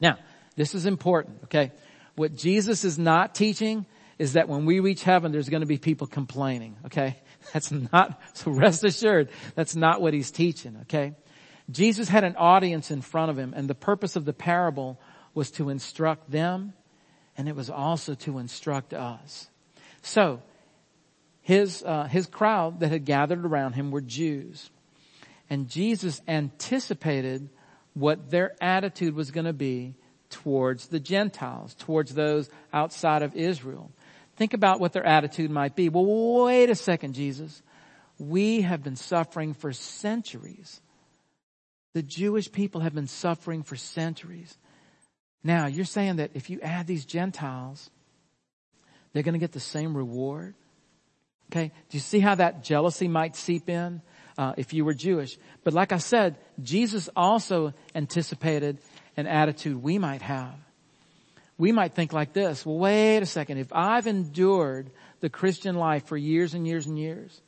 Now, 0.00 0.18
this 0.56 0.74
is 0.74 0.86
important, 0.86 1.40
okay? 1.44 1.72
What 2.14 2.36
Jesus 2.36 2.84
is 2.84 2.98
not 2.98 3.34
teaching 3.34 3.84
is 4.18 4.34
that 4.34 4.48
when 4.48 4.66
we 4.66 4.80
reach 4.80 5.02
heaven, 5.02 5.32
there's 5.32 5.48
going 5.48 5.62
to 5.62 5.66
be 5.66 5.78
people 5.78 6.06
complaining, 6.06 6.76
okay? 6.86 7.18
That's 7.52 7.72
not, 7.72 8.20
so 8.34 8.50
rest 8.50 8.84
assured, 8.84 9.30
that's 9.54 9.74
not 9.74 10.00
what 10.00 10.14
he's 10.14 10.30
teaching, 10.30 10.76
okay? 10.82 11.14
Jesus 11.70 12.08
had 12.08 12.22
an 12.22 12.36
audience 12.36 12.90
in 12.90 13.00
front 13.00 13.30
of 13.30 13.38
him 13.38 13.54
and 13.56 13.68
the 13.68 13.74
purpose 13.74 14.14
of 14.14 14.24
the 14.24 14.32
parable 14.32 15.00
was 15.34 15.50
to 15.52 15.70
instruct 15.70 16.30
them 16.30 16.74
and 17.40 17.48
it 17.48 17.56
was 17.56 17.70
also 17.70 18.12
to 18.12 18.36
instruct 18.36 18.92
us. 18.92 19.48
So, 20.02 20.42
his, 21.40 21.82
uh, 21.82 22.04
his 22.04 22.26
crowd 22.26 22.80
that 22.80 22.92
had 22.92 23.06
gathered 23.06 23.46
around 23.46 23.72
him 23.72 23.90
were 23.90 24.02
Jews. 24.02 24.68
And 25.48 25.66
Jesus 25.66 26.20
anticipated 26.28 27.48
what 27.94 28.30
their 28.30 28.54
attitude 28.62 29.14
was 29.14 29.30
going 29.30 29.46
to 29.46 29.54
be 29.54 29.94
towards 30.28 30.88
the 30.88 31.00
Gentiles, 31.00 31.74
towards 31.78 32.12
those 32.12 32.50
outside 32.74 33.22
of 33.22 33.34
Israel. 33.34 33.90
Think 34.36 34.52
about 34.52 34.78
what 34.78 34.92
their 34.92 35.06
attitude 35.06 35.50
might 35.50 35.74
be. 35.74 35.88
Well, 35.88 36.44
wait 36.44 36.68
a 36.68 36.74
second, 36.74 37.14
Jesus. 37.14 37.62
We 38.18 38.60
have 38.60 38.82
been 38.82 38.96
suffering 38.96 39.54
for 39.54 39.72
centuries. 39.72 40.82
The 41.94 42.02
Jewish 42.02 42.52
people 42.52 42.82
have 42.82 42.94
been 42.94 43.06
suffering 43.06 43.62
for 43.62 43.76
centuries. 43.76 44.58
Now, 45.42 45.66
you're 45.66 45.84
saying 45.84 46.16
that 46.16 46.32
if 46.34 46.50
you 46.50 46.60
add 46.60 46.86
these 46.86 47.04
Gentiles, 47.04 47.90
they're 49.12 49.22
going 49.22 49.34
to 49.34 49.38
get 49.38 49.52
the 49.52 49.60
same 49.60 49.96
reward? 49.96 50.54
Okay. 51.50 51.72
Do 51.88 51.96
you 51.96 52.00
see 52.00 52.20
how 52.20 52.36
that 52.36 52.62
jealousy 52.62 53.08
might 53.08 53.34
seep 53.36 53.68
in? 53.68 54.02
Uh, 54.38 54.54
if 54.56 54.72
you 54.72 54.86
were 54.86 54.94
Jewish. 54.94 55.36
But 55.64 55.74
like 55.74 55.92
I 55.92 55.98
said, 55.98 56.38
Jesus 56.62 57.10
also 57.14 57.74
anticipated 57.94 58.78
an 59.16 59.26
attitude 59.26 59.82
we 59.82 59.98
might 59.98 60.22
have. 60.22 60.54
We 61.58 61.72
might 61.72 61.92
think 61.92 62.14
like 62.14 62.32
this, 62.32 62.64
well 62.64 62.78
wait 62.78 63.18
a 63.18 63.26
second, 63.26 63.58
if 63.58 63.70
I've 63.70 64.06
endured 64.06 64.90
the 65.20 65.28
Christian 65.28 65.74
life 65.74 66.06
for 66.06 66.16
years 66.16 66.54
and 66.54 66.66
years 66.66 66.86
and 66.86 66.98
years, 66.98 67.42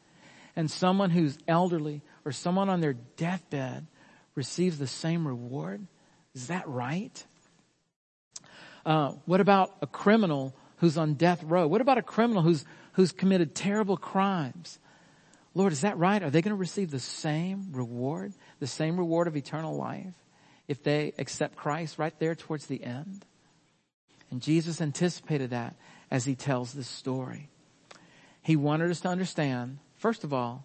and 0.55 0.71
someone 0.71 1.09
who's 1.09 1.39
elderly 1.49 2.03
or 2.27 2.33
someone 2.33 2.69
on 2.69 2.81
their 2.81 2.93
deathbed 2.93 3.87
receives 4.35 4.79
the 4.79 4.87
same 4.87 5.27
reward, 5.27 5.87
is 6.35 6.49
that 6.49 6.69
right? 6.69 7.25
Uh, 8.85 9.13
what 9.27 9.41
about 9.41 9.77
a 9.81 9.87
criminal 9.87 10.55
who's 10.79 10.99
on 10.99 11.15
death 11.15 11.43
row? 11.45 11.67
What 11.67 11.81
about 11.81 11.99
a 11.99 12.03
criminal 12.03 12.43
who's 12.43 12.65
who's 12.95 13.13
committed 13.13 13.55
terrible 13.55 13.97
crimes? 13.97 14.79
Lord, 15.55 15.73
is 15.73 15.83
that 15.83 15.99
right? 15.99 16.23
Are 16.23 16.31
they 16.31 16.43
going 16.43 16.55
to 16.55 16.61
receive 16.61 16.91
the 16.91 16.99
same 16.99 17.69
reward, 17.73 18.33
the 18.59 18.67
same 18.67 18.97
reward 18.99 19.29
of 19.29 19.37
eternal 19.37 19.77
life? 19.77 20.15
if 20.73 20.83
they 20.83 21.13
accept 21.19 21.55
Christ 21.55 21.99
right 21.99 22.19
there 22.19 22.35
towards 22.35 22.65
the 22.65 22.83
end. 22.83 23.27
And 24.31 24.41
Jesus 24.41 24.81
anticipated 24.81 25.51
that 25.51 25.77
as 26.11 26.25
he 26.25 26.35
tells 26.35 26.73
this 26.73 26.89
story. 26.89 27.51
He 28.41 28.57
wanted 28.57 28.91
us 28.91 29.01
to 29.01 29.09
understand, 29.09 29.81
first 29.97 30.25
of 30.25 30.33
all, 30.33 30.65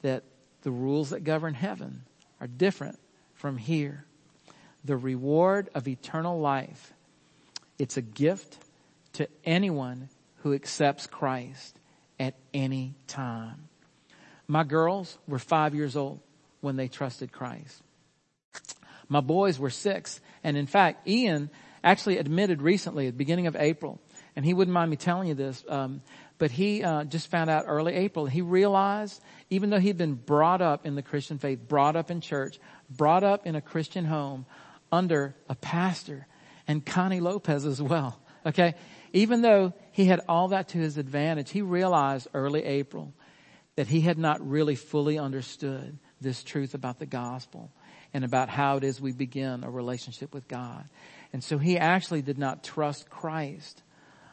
that 0.00 0.24
the 0.62 0.70
rules 0.70 1.10
that 1.10 1.24
govern 1.24 1.52
heaven 1.52 2.04
are 2.40 2.46
different 2.46 2.98
from 3.34 3.58
here. 3.58 4.06
The 4.82 4.96
reward 4.96 5.68
of 5.74 5.86
eternal 5.86 6.40
life, 6.40 6.93
it's 7.78 7.96
a 7.96 8.02
gift 8.02 8.58
to 9.14 9.28
anyone 9.44 10.08
who 10.38 10.52
accepts 10.52 11.06
Christ 11.06 11.78
at 12.18 12.34
any 12.52 12.94
time. 13.06 13.68
My 14.46 14.64
girls 14.64 15.16
were 15.26 15.38
five 15.38 15.74
years 15.74 15.96
old 15.96 16.20
when 16.60 16.76
they 16.76 16.88
trusted 16.88 17.32
Christ. 17.32 17.82
My 19.08 19.20
boys 19.20 19.58
were 19.58 19.70
six. 19.70 20.20
And 20.42 20.56
in 20.56 20.66
fact, 20.66 21.08
Ian 21.08 21.50
actually 21.82 22.18
admitted 22.18 22.62
recently 22.62 23.06
at 23.06 23.14
the 23.14 23.18
beginning 23.18 23.46
of 23.46 23.56
April, 23.56 24.00
and 24.36 24.44
he 24.44 24.54
wouldn't 24.54 24.74
mind 24.74 24.90
me 24.90 24.96
telling 24.96 25.28
you 25.28 25.34
this, 25.34 25.64
um, 25.68 26.02
but 26.38 26.50
he 26.50 26.82
uh, 26.82 27.04
just 27.04 27.30
found 27.30 27.50
out 27.50 27.64
early 27.68 27.94
April. 27.94 28.26
He 28.26 28.40
realized, 28.40 29.22
even 29.50 29.70
though 29.70 29.78
he'd 29.78 29.98
been 29.98 30.14
brought 30.14 30.62
up 30.62 30.86
in 30.86 30.94
the 30.94 31.02
Christian 31.02 31.38
faith, 31.38 31.60
brought 31.68 31.94
up 31.94 32.10
in 32.10 32.20
church, 32.20 32.58
brought 32.90 33.22
up 33.22 33.46
in 33.46 33.54
a 33.54 33.60
Christian 33.60 34.06
home 34.06 34.46
under 34.90 35.36
a 35.48 35.54
pastor, 35.54 36.26
and 36.66 36.84
Connie 36.84 37.20
Lopez 37.20 37.64
as 37.64 37.80
well. 37.80 38.20
Okay, 38.46 38.74
even 39.12 39.42
though 39.42 39.72
he 39.92 40.04
had 40.04 40.20
all 40.28 40.48
that 40.48 40.68
to 40.68 40.78
his 40.78 40.98
advantage, 40.98 41.50
he 41.50 41.62
realized 41.62 42.28
early 42.34 42.64
April 42.64 43.14
that 43.76 43.86
he 43.86 44.00
had 44.00 44.18
not 44.18 44.46
really 44.46 44.74
fully 44.74 45.18
understood 45.18 45.98
this 46.20 46.42
truth 46.44 46.74
about 46.74 46.98
the 46.98 47.06
gospel 47.06 47.70
and 48.12 48.24
about 48.24 48.48
how 48.48 48.76
it 48.76 48.84
is 48.84 49.00
we 49.00 49.12
begin 49.12 49.64
a 49.64 49.70
relationship 49.70 50.32
with 50.32 50.46
God. 50.46 50.84
And 51.32 51.42
so 51.42 51.58
he 51.58 51.78
actually 51.78 52.22
did 52.22 52.38
not 52.38 52.62
trust 52.62 53.10
Christ 53.10 53.82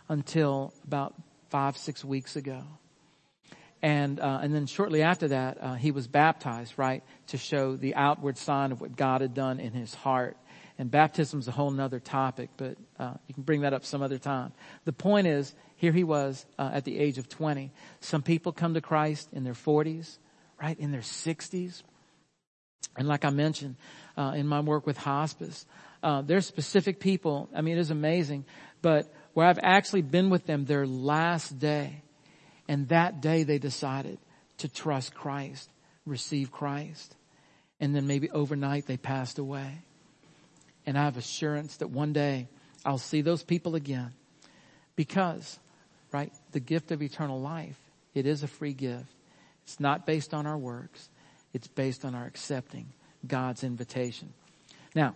until 0.07 0.73
about 0.83 1.15
five, 1.49 1.77
six 1.77 2.05
weeks 2.05 2.35
ago. 2.35 2.63
And, 3.81 4.19
uh, 4.19 4.39
and 4.43 4.53
then 4.53 4.67
shortly 4.67 5.01
after 5.01 5.29
that, 5.29 5.57
uh, 5.59 5.73
he 5.73 5.89
was 5.91 6.07
baptized, 6.07 6.73
right, 6.77 7.03
to 7.27 7.37
show 7.37 7.75
the 7.75 7.95
outward 7.95 8.37
sign 8.37 8.71
of 8.71 8.79
what 8.79 8.95
God 8.95 9.21
had 9.21 9.33
done 9.33 9.59
in 9.59 9.73
his 9.73 9.93
heart. 9.95 10.37
And 10.77 10.89
baptism 10.89 11.39
is 11.39 11.47
a 11.47 11.51
whole 11.51 11.71
nother 11.71 11.99
topic, 11.99 12.49
but 12.57 12.77
uh, 12.99 13.13
you 13.27 13.33
can 13.33 13.43
bring 13.43 13.61
that 13.61 13.73
up 13.73 13.85
some 13.85 14.01
other 14.01 14.17
time. 14.17 14.53
The 14.85 14.93
point 14.93 15.27
is, 15.27 15.53
here 15.75 15.91
he 15.91 16.03
was 16.03 16.45
uh, 16.59 16.71
at 16.73 16.85
the 16.85 16.97
age 16.97 17.17
of 17.17 17.27
20. 17.27 17.71
Some 17.99 18.21
people 18.21 18.51
come 18.51 18.73
to 18.75 18.81
Christ 18.81 19.29
in 19.33 19.43
their 19.43 19.53
40s, 19.53 20.17
right, 20.61 20.79
in 20.79 20.91
their 20.91 21.01
60s. 21.01 21.83
And 22.97 23.07
like 23.07 23.25
I 23.25 23.29
mentioned 23.29 23.75
uh, 24.17 24.33
in 24.35 24.47
my 24.47 24.59
work 24.59 24.85
with 24.85 24.97
hospice, 24.97 25.65
uh, 26.03 26.21
there's 26.21 26.45
specific 26.45 26.99
people. 26.99 27.49
I 27.55 27.61
mean, 27.61 27.77
it 27.77 27.81
is 27.81 27.91
amazing, 27.91 28.45
but 28.81 29.11
where 29.33 29.47
I've 29.47 29.59
actually 29.61 30.01
been 30.01 30.29
with 30.29 30.45
them 30.45 30.65
their 30.65 30.85
last 30.85 31.57
day, 31.57 32.01
and 32.67 32.87
that 32.89 33.21
day 33.21 33.43
they 33.43 33.59
decided 33.59 34.19
to 34.57 34.67
trust 34.67 35.13
Christ, 35.13 35.69
receive 36.05 36.51
Christ, 36.51 37.15
and 37.79 37.95
then 37.95 38.07
maybe 38.07 38.29
overnight 38.29 38.85
they 38.87 38.97
passed 38.97 39.39
away. 39.39 39.79
And 40.85 40.97
I 40.97 41.03
have 41.03 41.17
assurance 41.17 41.77
that 41.77 41.89
one 41.89 42.13
day 42.13 42.47
I'll 42.85 42.97
see 42.97 43.21
those 43.21 43.43
people 43.43 43.75
again, 43.75 44.11
because, 44.95 45.59
right, 46.11 46.31
the 46.51 46.59
gift 46.59 46.91
of 46.91 47.01
eternal 47.01 47.39
life, 47.39 47.77
it 48.13 48.25
is 48.25 48.43
a 48.43 48.47
free 48.47 48.73
gift. 48.73 49.13
It's 49.63 49.79
not 49.79 50.05
based 50.05 50.33
on 50.33 50.47
our 50.47 50.57
works. 50.57 51.09
It's 51.53 51.67
based 51.67 52.03
on 52.03 52.15
our 52.15 52.25
accepting 52.25 52.87
God's 53.25 53.63
invitation. 53.63 54.33
Now, 54.95 55.15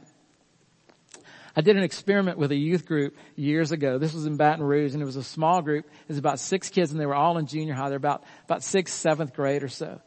I 1.56 1.62
did 1.62 1.78
an 1.78 1.84
experiment 1.84 2.38
with 2.38 2.52
a 2.52 2.56
youth 2.56 2.86
group 2.86 3.16
years 3.36 3.72
ago. 3.72 3.98
This 3.98 4.14
was 4.14 4.26
in 4.26 4.36
Baton 4.36 4.64
Rouge 4.64 4.94
and 4.94 5.02
it 5.02 5.06
was 5.06 5.16
a 5.16 5.24
small 5.24 5.62
group. 5.62 5.86
It 5.86 6.10
was 6.10 6.18
about 6.18 6.40
six 6.40 6.70
kids 6.70 6.92
and 6.92 7.00
they 7.00 7.06
were 7.06 7.16
all 7.16 7.38
in 7.38 7.48
junior 7.48 7.74
high. 7.74 7.90
They're 7.90 7.98
about, 7.98 8.24
about 8.44 8.62
sixth, 8.62 8.96
seventh 8.96 9.34
grade 9.34 9.64
or 9.64 9.70
so. 9.70 10.02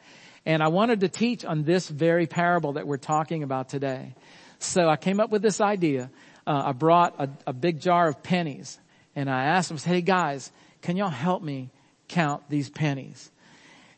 And 0.45 0.63
I 0.63 0.69
wanted 0.69 1.01
to 1.01 1.09
teach 1.09 1.45
on 1.45 1.65
this 1.65 1.89
very 1.89 2.27
parable 2.27 2.75
that 2.75 2.87
we're 2.87 2.99
talking 2.99 3.43
about 3.43 3.71
today. 3.71 4.15
So 4.59 4.89
I 4.89 4.97
came 4.97 5.21
up 5.21 5.31
with 5.31 5.43
this 5.43 5.61
idea. 5.61 6.11
Uh, 6.47 6.63
I 6.67 6.73
brought 6.73 7.15
a, 7.19 7.31
a 7.49 7.53
big 7.53 7.81
jar 7.81 8.09
of 8.09 8.23
pennies 8.23 8.79
and 9.15 9.31
I 9.31 9.45
asked 9.45 9.69
them, 9.69 9.79
hey 9.79 10.01
guys, 10.01 10.51
can 10.83 10.97
y'all 10.97 11.11
help 11.11 11.43
me 11.43 11.71
count 12.09 12.49
these 12.49 12.71
pennies? 12.71 13.31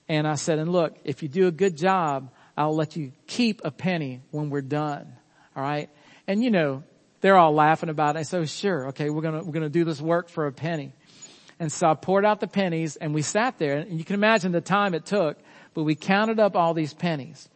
And 0.08 0.26
I 0.26 0.34
said, 0.34 0.58
and 0.58 0.72
look, 0.72 0.96
if 1.04 1.22
you 1.22 1.28
do 1.28 1.46
a 1.46 1.52
good 1.52 1.76
job, 1.76 2.30
I'll 2.56 2.74
let 2.74 2.96
you 2.96 3.12
keep 3.26 3.62
a 3.64 3.70
penny 3.70 4.20
when 4.30 4.50
we're 4.50 4.60
done. 4.60 5.12
All 5.54 5.62
right. 5.62 5.88
And 6.26 6.42
you 6.42 6.50
know, 6.50 6.82
they're 7.20 7.36
all 7.36 7.52
laughing 7.52 7.88
about 7.88 8.16
it. 8.16 8.26
So 8.26 8.44
sure. 8.44 8.88
Okay. 8.88 9.10
We're 9.10 9.22
going 9.22 9.38
to, 9.38 9.44
we're 9.44 9.52
going 9.52 9.62
to 9.62 9.68
do 9.68 9.84
this 9.84 10.00
work 10.00 10.28
for 10.28 10.46
a 10.46 10.52
penny. 10.52 10.92
And 11.58 11.70
so 11.70 11.90
I 11.90 11.94
poured 11.94 12.24
out 12.24 12.40
the 12.40 12.48
pennies 12.48 12.96
and 12.96 13.14
we 13.14 13.22
sat 13.22 13.58
there 13.58 13.76
and 13.76 13.98
you 13.98 14.04
can 14.04 14.14
imagine 14.14 14.52
the 14.52 14.62
time 14.62 14.94
it 14.94 15.04
took, 15.04 15.38
but 15.74 15.84
we 15.84 15.94
counted 15.94 16.40
up 16.40 16.56
all 16.56 16.74
these 16.74 16.94
pennies. 16.94 17.48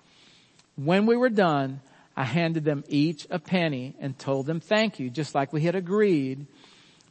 When 0.77 1.07
we 1.07 1.17
were 1.17 1.31
done, 1.31 1.81
I 2.17 2.25
handed 2.25 2.65
them 2.65 2.85
each 2.89 3.27
a 3.31 3.39
penny 3.39 3.97
and 3.99 4.19
told 4.19 4.47
them 4.47 4.61
thank 4.61 5.01
you, 5.01 5.11
just 5.11 5.35
like 5.35 5.53
we 5.53 5.63
had 5.63 5.75
agreed. 5.75 6.47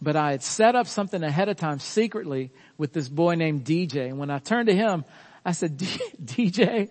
But 0.02 0.16
I 0.16 0.32
had 0.32 0.44
set 0.44 0.76
up 0.76 0.88
something 0.88 1.22
ahead 1.24 1.50
of 1.50 1.58
time 1.58 1.80
secretly 1.80 2.52
with 2.78 2.94
this 2.94 3.10
boy 3.10 3.36
named 3.36 3.66
DJ. 3.66 4.10
And 4.10 4.18
when 4.18 4.30
I 4.30 4.40
turned 4.40 4.68
to 4.68 4.76
him, 4.76 5.06
I 5.46 5.52
said, 5.52 5.78
DJ, 6.24 6.90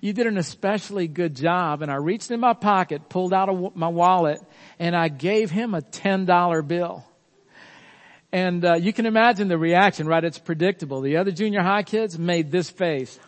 you 0.00 0.12
did 0.12 0.26
an 0.26 0.38
especially 0.38 1.06
good 1.06 1.34
job. 1.34 1.82
And 1.82 1.90
I 1.90 1.96
reached 1.96 2.30
in 2.30 2.40
my 2.40 2.54
pocket, 2.54 3.08
pulled 3.08 3.32
out 3.32 3.48
a, 3.48 3.70
my 3.74 3.88
wallet, 3.88 4.40
and 4.78 4.94
I 4.94 5.08
gave 5.08 5.50
him 5.50 5.74
a 5.74 5.80
$10 5.80 6.66
bill. 6.66 7.04
And 8.32 8.64
uh, 8.64 8.74
you 8.74 8.92
can 8.92 9.06
imagine 9.06 9.48
the 9.48 9.58
reaction, 9.58 10.06
right? 10.06 10.22
It's 10.22 10.38
predictable. 10.38 11.00
The 11.00 11.16
other 11.16 11.32
junior 11.32 11.62
high 11.62 11.82
kids 11.82 12.18
made 12.18 12.50
this 12.50 12.70
face 12.70 13.18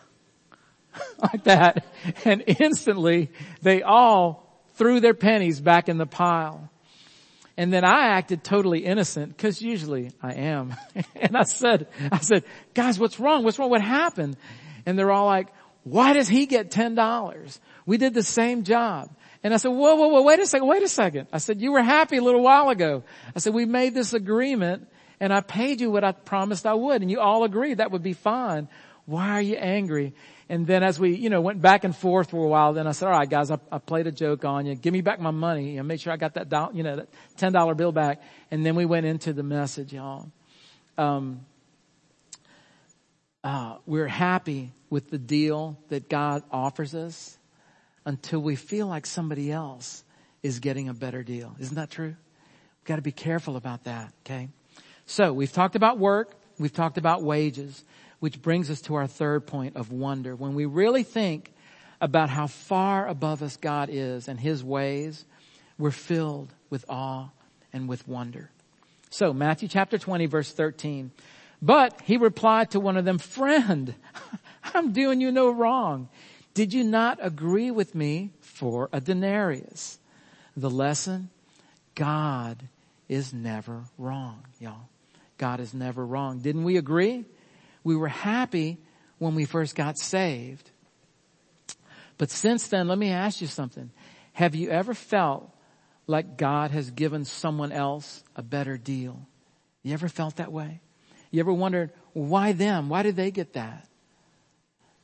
like 1.21 1.43
that. 1.45 1.85
And 2.25 2.43
instantly 2.47 3.31
they 3.61 3.81
all 3.81 4.43
threw 4.75 4.99
their 4.99 5.13
pennies 5.13 5.61
back 5.61 5.89
in 5.89 5.97
the 5.97 6.05
pile. 6.05 6.69
And 7.55 7.71
then 7.71 7.85
I 7.85 8.07
acted 8.17 8.43
totally 8.43 8.79
innocent 8.79 9.35
because 9.35 9.61
usually 9.61 10.11
I 10.21 10.33
am. 10.33 10.75
and 11.15 11.37
I 11.37 11.43
said, 11.43 11.87
I 12.11 12.17
said, 12.19 12.43
guys, 12.73 12.99
what's 12.99 13.19
wrong? 13.19 13.43
What's 13.43 13.59
wrong? 13.59 13.69
What 13.69 13.81
happened? 13.81 14.37
And 14.85 14.97
they're 14.97 15.11
all 15.11 15.27
like, 15.27 15.49
why 15.83 16.13
does 16.13 16.27
he 16.27 16.45
get 16.45 16.71
$10? 16.71 17.59
We 17.85 17.97
did 17.97 18.13
the 18.13 18.23
same 18.23 18.63
job. 18.63 19.09
And 19.43 19.53
I 19.53 19.57
said, 19.57 19.69
whoa, 19.69 19.95
whoa, 19.95 20.07
whoa, 20.07 20.21
wait 20.23 20.39
a 20.39 20.45
second, 20.45 20.67
wait 20.67 20.83
a 20.83 20.87
second. 20.87 21.27
I 21.33 21.37
said, 21.37 21.61
you 21.61 21.73
were 21.73 21.83
happy 21.83 22.17
a 22.17 22.21
little 22.21 22.41
while 22.41 22.69
ago. 22.69 23.03
I 23.35 23.39
said, 23.39 23.53
we 23.53 23.65
made 23.65 23.93
this 23.93 24.13
agreement 24.13 24.87
and 25.19 25.33
I 25.33 25.41
paid 25.41 25.81
you 25.81 25.91
what 25.91 26.03
I 26.03 26.13
promised 26.13 26.65
I 26.65 26.73
would 26.73 27.01
and 27.01 27.11
you 27.11 27.19
all 27.19 27.43
agreed 27.43 27.75
that 27.75 27.91
would 27.91 28.03
be 28.03 28.13
fine. 28.13 28.69
Why 29.05 29.31
are 29.31 29.41
you 29.41 29.55
angry? 29.55 30.13
And 30.53 30.67
then 30.67 30.83
as 30.83 30.99
we, 30.99 31.15
you 31.15 31.31
know, 31.31 31.41
went 31.41 31.63
back 31.63 31.83
and 31.83 31.95
forth 31.95 32.29
for 32.29 32.45
a 32.45 32.47
while, 32.47 32.73
then 32.73 32.85
I 32.85 32.91
said, 32.91 33.07
all 33.07 33.13
right 33.13 33.27
guys, 33.27 33.49
I, 33.49 33.57
I 33.71 33.79
played 33.79 34.05
a 34.05 34.11
joke 34.11 34.45
on 34.45 34.67
you. 34.67 34.75
Give 34.75 34.93
me 34.93 35.01
back 35.01 35.19
my 35.19 35.31
money. 35.31 35.71
You 35.71 35.77
know, 35.77 35.83
make 35.83 35.99
sure 35.99 36.13
I 36.13 36.15
got 36.15 36.35
that, 36.35 36.47
do, 36.47 36.67
you 36.75 36.83
know, 36.83 36.97
that 36.97 37.09
$10 37.39 37.75
bill 37.75 37.91
back. 37.91 38.21
And 38.51 38.63
then 38.63 38.75
we 38.75 38.85
went 38.85 39.07
into 39.07 39.33
the 39.33 39.41
message, 39.41 39.93
y'all. 39.93 40.29
Um, 40.95 41.43
uh, 43.43 43.77
we're 43.87 44.05
happy 44.05 44.73
with 44.91 45.09
the 45.09 45.17
deal 45.17 45.75
that 45.89 46.07
God 46.07 46.43
offers 46.51 46.93
us 46.93 47.35
until 48.05 48.39
we 48.39 48.55
feel 48.55 48.85
like 48.85 49.07
somebody 49.07 49.51
else 49.51 50.03
is 50.43 50.59
getting 50.59 50.87
a 50.87 50.93
better 50.93 51.23
deal. 51.23 51.55
Isn't 51.59 51.77
that 51.77 51.89
true? 51.89 52.15
We've 52.15 52.85
got 52.85 52.97
to 52.97 53.01
be 53.01 53.11
careful 53.11 53.55
about 53.55 53.85
that, 53.85 54.13
okay? 54.23 54.49
So 55.07 55.33
we've 55.33 55.51
talked 55.51 55.75
about 55.75 55.97
work, 55.97 56.35
we've 56.59 56.71
talked 56.71 56.99
about 56.99 57.23
wages, 57.23 57.83
which 58.23 58.41
brings 58.41 58.69
us 58.69 58.79
to 58.79 58.95
our 58.95 59.05
third 59.05 59.45
point 59.45 59.75
of 59.75 59.91
wonder. 59.91 60.33
When 60.33 60.55
we 60.55 60.63
really 60.63 61.03
think 61.03 61.51
about 61.99 62.29
how 62.29 62.47
far 62.47 63.05
above 63.05 63.43
us 63.43 63.57
God 63.57 63.89
is 63.91 64.29
and 64.29 64.39
His 64.39 64.63
ways, 64.63 65.25
we're 65.77 65.91
filled 65.91 66.53
with 66.69 66.85
awe 66.87 67.31
and 67.73 67.89
with 67.89 68.07
wonder. 68.07 68.49
So 69.09 69.33
Matthew 69.33 69.67
chapter 69.67 69.97
20 69.97 70.27
verse 70.27 70.49
13. 70.53 71.11
But 71.61 71.99
he 72.05 72.15
replied 72.15 72.71
to 72.71 72.79
one 72.79 72.95
of 72.95 73.03
them, 73.03 73.17
friend, 73.17 73.93
I'm 74.73 74.93
doing 74.93 75.19
you 75.19 75.29
no 75.29 75.49
wrong. 75.49 76.07
Did 76.53 76.73
you 76.73 76.85
not 76.85 77.19
agree 77.21 77.71
with 77.71 77.93
me 77.93 78.31
for 78.39 78.87
a 78.93 79.01
denarius? 79.01 79.99
The 80.55 80.69
lesson, 80.69 81.29
God 81.93 82.69
is 83.09 83.33
never 83.33 83.83
wrong, 83.97 84.45
y'all. 84.61 84.87
God 85.37 85.59
is 85.59 85.73
never 85.73 86.05
wrong. 86.05 86.39
Didn't 86.39 86.63
we 86.63 86.77
agree? 86.77 87.25
We 87.83 87.95
were 87.95 88.07
happy 88.07 88.79
when 89.17 89.35
we 89.35 89.45
first 89.45 89.75
got 89.75 89.97
saved. 89.97 90.69
But 92.17 92.29
since 92.29 92.67
then, 92.67 92.87
let 92.87 92.97
me 92.97 93.11
ask 93.11 93.41
you 93.41 93.47
something. 93.47 93.91
Have 94.33 94.55
you 94.55 94.69
ever 94.69 94.93
felt 94.93 95.49
like 96.07 96.37
God 96.37 96.71
has 96.71 96.91
given 96.91 97.25
someone 97.25 97.71
else 97.71 98.23
a 98.35 98.43
better 98.43 98.77
deal? 98.77 99.27
You 99.81 99.93
ever 99.93 100.07
felt 100.07 100.37
that 100.37 100.51
way? 100.51 100.81
You 101.31 101.39
ever 101.39 101.53
wondered, 101.53 101.91
why 102.13 102.51
them? 102.51 102.89
Why 102.89 103.03
did 103.03 103.15
they 103.15 103.31
get 103.31 103.53
that? 103.53 103.87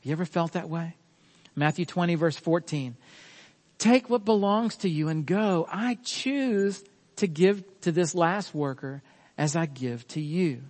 You 0.02 0.12
ever 0.12 0.24
felt 0.24 0.52
that 0.52 0.68
way? 0.68 0.96
Matthew 1.54 1.84
20 1.84 2.14
verse 2.14 2.36
14. 2.36 2.96
Take 3.78 4.08
what 4.08 4.24
belongs 4.24 4.76
to 4.78 4.88
you 4.88 5.08
and 5.08 5.26
go. 5.26 5.66
I 5.70 5.98
choose 6.02 6.82
to 7.16 7.26
give 7.26 7.64
to 7.82 7.92
this 7.92 8.14
last 8.14 8.54
worker 8.54 9.02
as 9.36 9.56
I 9.56 9.66
give 9.66 10.06
to 10.08 10.20
you. 10.20 10.62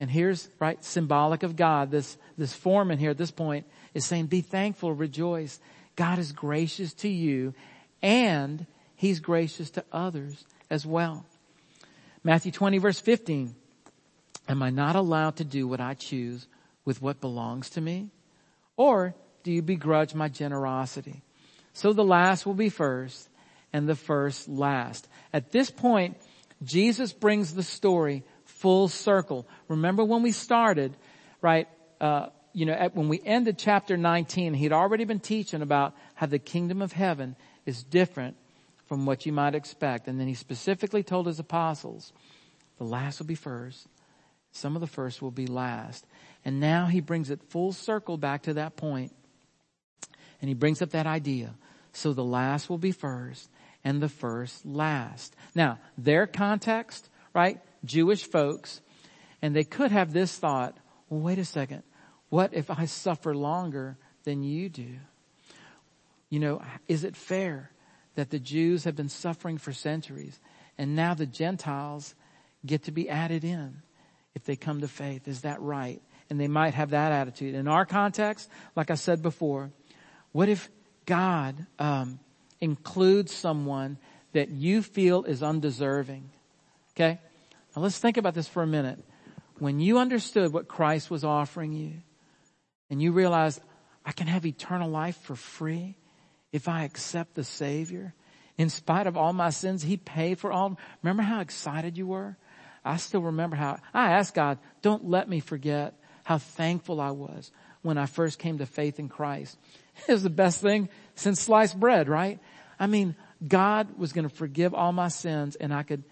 And 0.00 0.10
here's, 0.10 0.48
right, 0.60 0.82
symbolic 0.84 1.42
of 1.42 1.56
God. 1.56 1.90
This, 1.90 2.16
this 2.36 2.52
foreman 2.52 2.98
here 2.98 3.10
at 3.10 3.18
this 3.18 3.30
point 3.30 3.66
is 3.94 4.04
saying, 4.04 4.26
be 4.26 4.40
thankful, 4.40 4.92
rejoice. 4.92 5.58
God 5.96 6.18
is 6.18 6.32
gracious 6.32 6.92
to 6.94 7.08
you 7.08 7.54
and 8.00 8.66
he's 8.94 9.20
gracious 9.20 9.70
to 9.70 9.84
others 9.90 10.44
as 10.70 10.86
well. 10.86 11.24
Matthew 12.22 12.52
20 12.52 12.78
verse 12.78 13.00
15. 13.00 13.54
Am 14.48 14.62
I 14.62 14.70
not 14.70 14.96
allowed 14.96 15.36
to 15.36 15.44
do 15.44 15.66
what 15.66 15.80
I 15.80 15.94
choose 15.94 16.46
with 16.84 17.02
what 17.02 17.20
belongs 17.20 17.70
to 17.70 17.80
me? 17.80 18.10
Or 18.76 19.14
do 19.42 19.52
you 19.52 19.60
begrudge 19.60 20.14
my 20.14 20.28
generosity? 20.28 21.22
So 21.72 21.92
the 21.92 22.04
last 22.04 22.46
will 22.46 22.54
be 22.54 22.70
first 22.70 23.28
and 23.72 23.88
the 23.88 23.94
first 23.94 24.48
last. 24.48 25.06
At 25.32 25.52
this 25.52 25.70
point, 25.70 26.16
Jesus 26.62 27.12
brings 27.12 27.54
the 27.54 27.62
story 27.62 28.24
full 28.58 28.88
circle. 28.88 29.46
Remember 29.68 30.04
when 30.04 30.22
we 30.22 30.32
started, 30.32 30.96
right? 31.40 31.68
Uh, 32.00 32.28
you 32.52 32.66
know, 32.66 32.72
at, 32.72 32.94
when 32.94 33.08
we 33.08 33.20
ended 33.24 33.58
chapter 33.58 33.96
19, 33.96 34.54
he'd 34.54 34.72
already 34.72 35.04
been 35.04 35.20
teaching 35.20 35.62
about 35.62 35.94
how 36.14 36.26
the 36.26 36.38
kingdom 36.38 36.82
of 36.82 36.92
heaven 36.92 37.36
is 37.66 37.82
different 37.82 38.36
from 38.86 39.06
what 39.06 39.26
you 39.26 39.32
might 39.32 39.54
expect. 39.54 40.08
And 40.08 40.18
then 40.18 40.28
he 40.28 40.34
specifically 40.34 41.02
told 41.02 41.26
his 41.26 41.38
apostles, 41.38 42.12
the 42.78 42.84
last 42.84 43.18
will 43.18 43.26
be 43.26 43.34
first 43.34 43.88
some 44.52 44.74
of 44.74 44.80
the 44.80 44.86
first 44.86 45.22
will 45.22 45.30
be 45.30 45.46
last. 45.46 46.06
And 46.44 46.60
now 46.60 46.86
he 46.86 47.00
brings 47.00 47.30
it 47.30 47.42
full 47.48 47.72
circle 47.72 48.16
back 48.16 48.42
to 48.42 48.54
that 48.54 48.76
point. 48.76 49.14
And 50.40 50.48
he 50.48 50.54
brings 50.54 50.82
up 50.82 50.90
that 50.90 51.06
idea. 51.06 51.54
So 51.92 52.12
the 52.12 52.24
last 52.24 52.68
will 52.68 52.78
be 52.78 52.92
first 52.92 53.50
and 53.84 54.00
the 54.00 54.08
first 54.08 54.64
last. 54.64 55.34
Now, 55.54 55.78
their 55.96 56.26
context, 56.26 57.08
right? 57.34 57.60
Jewish 57.84 58.24
folks, 58.24 58.80
and 59.42 59.54
they 59.54 59.64
could 59.64 59.90
have 59.90 60.12
this 60.12 60.36
thought, 60.36 60.76
well, 61.08 61.20
wait 61.20 61.38
a 61.38 61.44
second. 61.44 61.82
What 62.28 62.52
if 62.54 62.70
I 62.70 62.84
suffer 62.84 63.34
longer 63.34 63.96
than 64.24 64.42
you 64.42 64.68
do? 64.68 64.96
You 66.28 66.40
know, 66.40 66.62
is 66.86 67.04
it 67.04 67.16
fair 67.16 67.70
that 68.14 68.30
the 68.30 68.38
Jews 68.38 68.84
have 68.84 68.96
been 68.96 69.08
suffering 69.08 69.58
for 69.58 69.72
centuries 69.72 70.38
and 70.76 70.94
now 70.94 71.14
the 71.14 71.26
Gentiles 71.26 72.14
get 72.66 72.84
to 72.84 72.92
be 72.92 73.08
added 73.08 73.44
in? 73.44 73.82
if 74.38 74.44
they 74.44 74.54
come 74.54 74.82
to 74.82 74.88
faith. 74.88 75.26
Is 75.26 75.40
that 75.40 75.60
right? 75.60 76.00
And 76.30 76.38
they 76.38 76.46
might 76.46 76.74
have 76.74 76.90
that 76.90 77.10
attitude. 77.10 77.56
In 77.56 77.66
our 77.66 77.84
context, 77.84 78.48
like 78.76 78.88
I 78.88 78.94
said 78.94 79.20
before, 79.20 79.72
what 80.30 80.48
if 80.48 80.70
God 81.06 81.66
um, 81.80 82.20
includes 82.60 83.34
someone 83.34 83.98
that 84.34 84.50
you 84.50 84.82
feel 84.82 85.24
is 85.24 85.42
undeserving? 85.42 86.30
Okay? 86.94 87.18
Now 87.74 87.82
let's 87.82 87.98
think 87.98 88.16
about 88.16 88.34
this 88.34 88.48
for 88.48 88.62
a 88.62 88.66
minute. 88.66 88.98
When 89.58 89.80
you 89.80 89.98
understood 89.98 90.52
what 90.52 90.68
Christ 90.68 91.10
was 91.10 91.24
offering 91.24 91.72
you, 91.72 91.94
and 92.90 93.02
you 93.02 93.12
realized, 93.12 93.60
I 94.04 94.12
can 94.12 94.26
have 94.26 94.46
eternal 94.46 94.88
life 94.88 95.16
for 95.22 95.36
free 95.36 95.96
if 96.52 96.68
I 96.68 96.84
accept 96.84 97.34
the 97.34 97.44
Savior. 97.44 98.14
In 98.56 98.70
spite 98.70 99.06
of 99.06 99.16
all 99.16 99.32
my 99.32 99.50
sins, 99.50 99.82
He 99.82 99.96
paid 99.96 100.38
for 100.38 100.50
all. 100.50 100.78
Remember 101.02 101.22
how 101.22 101.40
excited 101.40 101.98
you 101.98 102.06
were? 102.06 102.36
I 102.84 102.96
still 102.96 103.20
remember 103.20 103.56
how 103.56 103.78
I 103.92 104.12
asked 104.12 104.34
God, 104.34 104.58
don't 104.80 105.08
let 105.08 105.28
me 105.28 105.40
forget 105.40 105.94
how 106.24 106.38
thankful 106.38 107.00
I 107.00 107.10
was 107.10 107.50
when 107.82 107.98
I 107.98 108.06
first 108.06 108.38
came 108.38 108.58
to 108.58 108.66
faith 108.66 108.98
in 108.98 109.08
Christ. 109.08 109.58
It 110.06 110.12
was 110.12 110.22
the 110.22 110.30
best 110.30 110.62
thing 110.62 110.88
since 111.16 111.40
sliced 111.40 111.78
bread, 111.78 112.08
right? 112.08 112.38
I 112.78 112.86
mean, 112.86 113.16
God 113.46 113.98
was 113.98 114.12
going 114.12 114.28
to 114.28 114.34
forgive 114.34 114.72
all 114.72 114.92
my 114.92 115.08
sins 115.08 115.56
and 115.56 115.74
I 115.74 115.82
could 115.82 116.04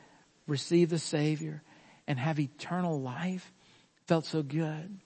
receive 0.46 0.90
the 0.90 0.98
Savior 0.98 1.62
and 2.06 2.18
have 2.18 2.38
eternal 2.38 3.00
life. 3.00 3.52
Felt 4.06 4.24
so 4.24 4.42
good. 4.42 4.98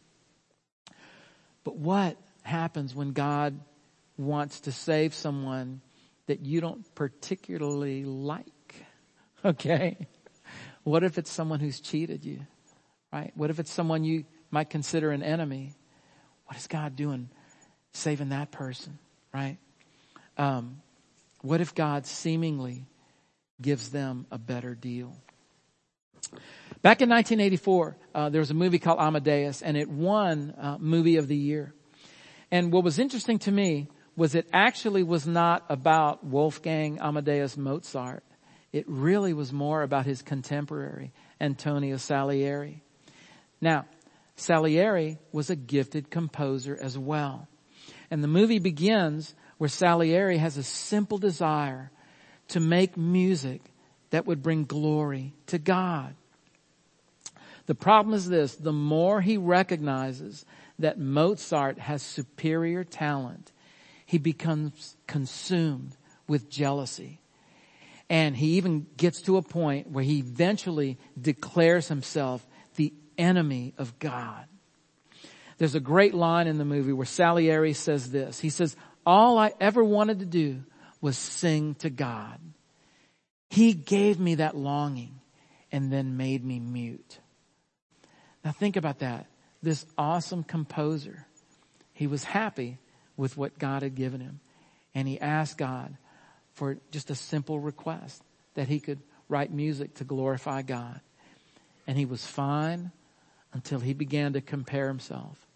But 1.65 1.77
what 1.77 2.17
happens 2.43 2.95
when 2.95 3.13
God 3.13 3.59
wants 4.17 4.61
to 4.61 4.73
save 4.73 5.15
someone 5.15 5.81
that 6.27 6.41
you 6.41 6.61
don't 6.61 6.95
particularly 6.95 8.05
like? 8.05 8.47
Okay. 9.43 9.97
What 10.85 11.03
if 11.03 11.17
it's 11.17 11.31
someone 11.31 11.61
who's 11.61 11.81
cheated 11.81 12.27
you? 12.27 12.41
Right? 13.11 13.33
What 13.35 13.49
if 13.49 13.59
it's 13.59 13.71
someone 13.71 14.05
you 14.05 14.27
might 14.51 14.69
consider 14.69 15.13
an 15.13 15.23
enemy? 15.23 15.73
What 16.45 16.59
is 16.59 16.67
God 16.67 16.95
doing 16.95 17.31
saving 17.95 18.29
that 18.29 18.51
person? 18.51 18.99
Right? 19.33 19.57
Um, 20.37 20.83
what 21.41 21.63
if 21.63 21.75
God 21.75 22.05
seemingly 22.05 22.85
gives 23.63 23.89
them 23.89 24.27
a 24.31 24.37
better 24.37 24.75
deal? 24.75 25.17
Back 26.83 27.03
in 27.03 27.11
1984, 27.11 27.97
uh, 28.15 28.29
there 28.31 28.41
was 28.41 28.51
a 28.51 28.55
movie 28.55 28.79
called 28.79 28.99
Amadeus, 29.01 29.61
and 29.61 29.77
it 29.77 29.89
won 29.89 30.55
uh, 30.59 30.79
Movie 30.79 31.17
of 31.17 31.29
the 31.29 31.37
Year. 31.37 31.75
And 32.51 32.73
what 32.73 32.85
was 32.85 32.99
interesting 32.99 33.39
to 33.41 33.53
me 33.53 33.89
was 34.17 34.35
it 34.35 34.49
actually 34.53 35.03
was 35.03 35.27
not 35.27 35.65
about 35.69 36.25
Wolfgang 36.25 36.99
Amadeus 36.99 37.57
Mozart. 37.57 38.25
It 38.73 38.85
really 38.89 39.33
was 39.33 39.53
more 39.53 39.83
about 39.83 40.07
his 40.07 40.23
contemporary, 40.23 41.13
Antonio 41.41 41.97
Salieri. 41.97 42.83
Now, 43.61 43.87
Salieri 44.37 45.19
was 45.33 45.51
a 45.51 45.57
gifted 45.57 46.11
composer 46.11 46.79
as 46.81 46.97
well. 46.97 47.47
And 48.11 48.25
the 48.25 48.29
movie 48.29 48.59
begins 48.59 49.35
where 49.59 49.69
Salieri 49.69 50.39
has 50.39 50.57
a 50.57 50.63
simple 50.63 51.19
desire 51.19 51.91
to 52.49 52.61
make 52.61 52.97
music 52.97 53.61
that 54.11 54.27
would 54.27 54.43
bring 54.43 54.65
glory 54.65 55.35
to 55.47 55.59
God. 55.59 56.15
The 57.67 57.75
problem 57.75 58.15
is 58.15 58.29
this, 58.29 58.55
the 58.57 58.73
more 58.73 59.21
he 59.21 59.37
recognizes 59.37 60.45
that 60.79 60.99
Mozart 60.99 61.79
has 61.79 62.03
superior 62.03 62.85
talent, 62.85 63.53
he 64.07 64.19
becomes 64.19 64.97
consumed 65.07 65.97
with 66.27 66.51
jealousy. 66.51 67.21
And 68.09 68.37
he 68.37 68.57
even 68.57 68.87
gets 68.97 69.23
to 69.23 69.37
a 69.37 69.43
point 69.43 69.91
where 69.91 70.03
he 70.03 70.19
eventually 70.19 70.99
declares 71.21 71.87
himself 71.87 72.45
the 72.75 72.93
enemy 73.17 73.73
of 73.79 73.99
God. 74.01 74.47
There's 75.59 75.77
a 75.77 75.81
great 75.81 76.15
line 76.15 76.49
in 76.49 76.59
the 76.59 76.65
movie 76.65 76.93
where 76.93 77.07
Salieri 77.07 77.75
says 77.75 78.11
this. 78.11 78.41
He 78.41 78.51
says, 78.51 78.75
all 79.07 79.39
I 79.39 79.53
ever 79.61 79.85
wanted 79.85 80.21
to 80.21 80.27
do 80.27 80.65
was 81.01 81.17
sing 81.17 81.77
to 81.77 81.91
God. 81.91 82.41
He 83.49 83.75
gave 83.75 84.19
me 84.19 84.37
that 84.37 84.57
longing 84.57 85.21
and 85.71 85.93
then 85.93 86.17
made 86.17 86.45
me 86.45 86.59
mute. 86.59 87.20
Now 88.45 88.53
think 88.53 88.77
about 88.77 89.01
that. 89.01 89.27
This 89.63 89.85
awesome 89.99 90.43
composer, 90.43 91.27
he 91.93 92.07
was 92.07 92.25
happy 92.25 92.79
with 93.17 93.37
what 93.37 93.59
God 93.59 93.83
had 93.83 93.95
given 93.95 94.21
him. 94.21 94.41
And 94.95 95.07
he 95.07 95.21
asked 95.21 95.59
God 95.59 95.97
for 96.55 96.79
just 96.91 97.11
a 97.11 97.15
simple 97.15 97.61
request 97.61 98.23
that 98.55 98.69
he 98.69 98.81
could 98.81 98.99
write 99.29 99.53
music 99.53 99.95
to 99.95 100.05
glorify 100.05 100.63
God. 100.63 101.01
And 101.87 101.97
he 101.99 102.07
was 102.07 102.27
fine 102.27 102.91
until 103.53 103.81
he 103.81 103.93
began 103.93 104.33
to 104.33 104.41
compare 104.41 104.89
himself 104.89 105.47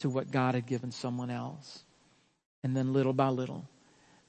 to 0.00 0.08
what 0.08 0.30
God 0.30 0.54
had 0.54 0.66
given 0.66 0.92
someone 0.92 1.30
else. 1.30 1.82
And 2.62 2.76
then 2.76 2.92
little 2.92 3.12
by 3.12 3.28
little, 3.28 3.68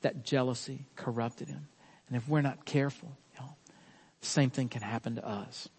that 0.01 0.23
jealousy 0.23 0.85
corrupted 0.95 1.47
him. 1.47 1.67
And 2.07 2.17
if 2.17 2.27
we're 2.27 2.41
not 2.41 2.65
careful, 2.65 3.09
you 3.33 3.41
know, 3.41 3.55
the 4.21 4.27
same 4.27 4.49
thing 4.49 4.69
can 4.69 4.81
happen 4.81 5.15
to 5.15 5.27
us. 5.27 5.69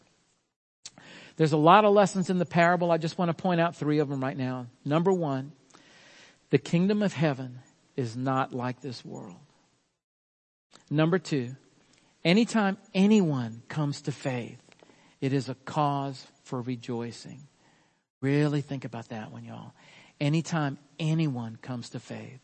There's 1.37 1.53
a 1.53 1.57
lot 1.57 1.87
of 1.87 1.95
lessons 1.95 2.29
in 2.29 2.39
the 2.39 2.45
parable. 2.45 2.91
I 2.91 2.99
just 2.99 3.17
want 3.17 3.31
to 3.31 3.43
point 3.43 3.63
out 3.63 3.75
three 3.75 3.99
of 3.99 4.09
them 4.11 4.23
right 4.23 4.37
now. 4.37 4.67
Number 4.85 5.11
one, 5.11 5.53
the 6.51 6.59
kingdom 6.59 7.03
of 7.03 7.15
heaven 7.15 7.61
is 7.97 8.15
not 8.15 8.53
like 8.53 8.83
this 8.83 9.05
world. 9.05 9.37
Number 10.91 11.19
two, 11.19 11.57
anytime 12.25 12.77
anyone 12.93 13.63
comes 13.69 14.03
to 14.03 14.13
faith, 14.13 14.61
it 15.23 15.33
is 15.33 15.49
a 15.49 15.55
cause 15.55 16.27
for 16.43 16.61
rejoicing. 16.61 17.47
Really 18.21 18.61
think 18.61 18.85
about 18.85 19.09
that 19.09 19.33
one, 19.33 19.45
y'all. 19.45 19.73
Anytime 20.21 20.79
anyone 20.99 21.57
comes 21.63 21.89
to 21.91 22.01
faith, 22.01 22.41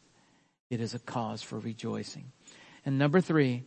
it 0.71 0.81
is 0.81 0.95
a 0.95 0.99
cause 0.99 1.43
for 1.43 1.59
rejoicing. 1.59 2.33
And 2.87 2.99
number 2.99 3.21
three, 3.21 3.65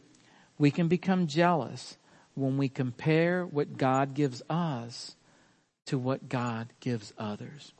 we 0.57 0.71
can 0.71 0.87
become 0.87 1.27
jealous 1.27 1.97
when 2.39 2.57
we 2.57 2.69
compare 2.69 3.45
what 3.45 3.77
God 3.77 4.13
gives 4.13 4.41
us 4.49 5.15
to 5.87 5.97
what 5.97 6.29
God 6.29 6.71
gives 6.79 7.13
others. 7.17 7.73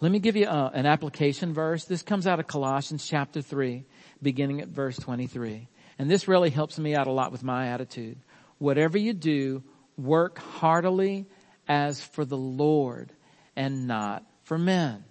Let 0.00 0.10
me 0.10 0.18
give 0.18 0.36
you 0.36 0.46
a, 0.46 0.50
uh, 0.50 0.70
an 0.74 0.86
application 0.86 1.54
verse. 1.54 1.84
This 1.84 2.02
comes 2.02 2.26
out 2.26 2.40
of 2.40 2.46
Colossians 2.46 3.06
chapter 3.06 3.40
3, 3.40 3.84
beginning 4.20 4.60
at 4.60 4.68
verse 4.68 4.96
23. 4.98 5.68
And 5.98 6.10
this 6.10 6.28
really 6.28 6.50
helps 6.50 6.78
me 6.78 6.94
out 6.94 7.06
a 7.06 7.12
lot 7.12 7.32
with 7.32 7.42
my 7.42 7.68
attitude. 7.68 8.18
Whatever 8.58 8.98
you 8.98 9.12
do, 9.12 9.62
work 9.96 10.38
heartily 10.38 11.26
as 11.68 12.00
for 12.00 12.24
the 12.24 12.36
Lord 12.36 13.12
and 13.54 13.86
not 13.86 14.24
for 14.42 14.58
men, 14.58 15.04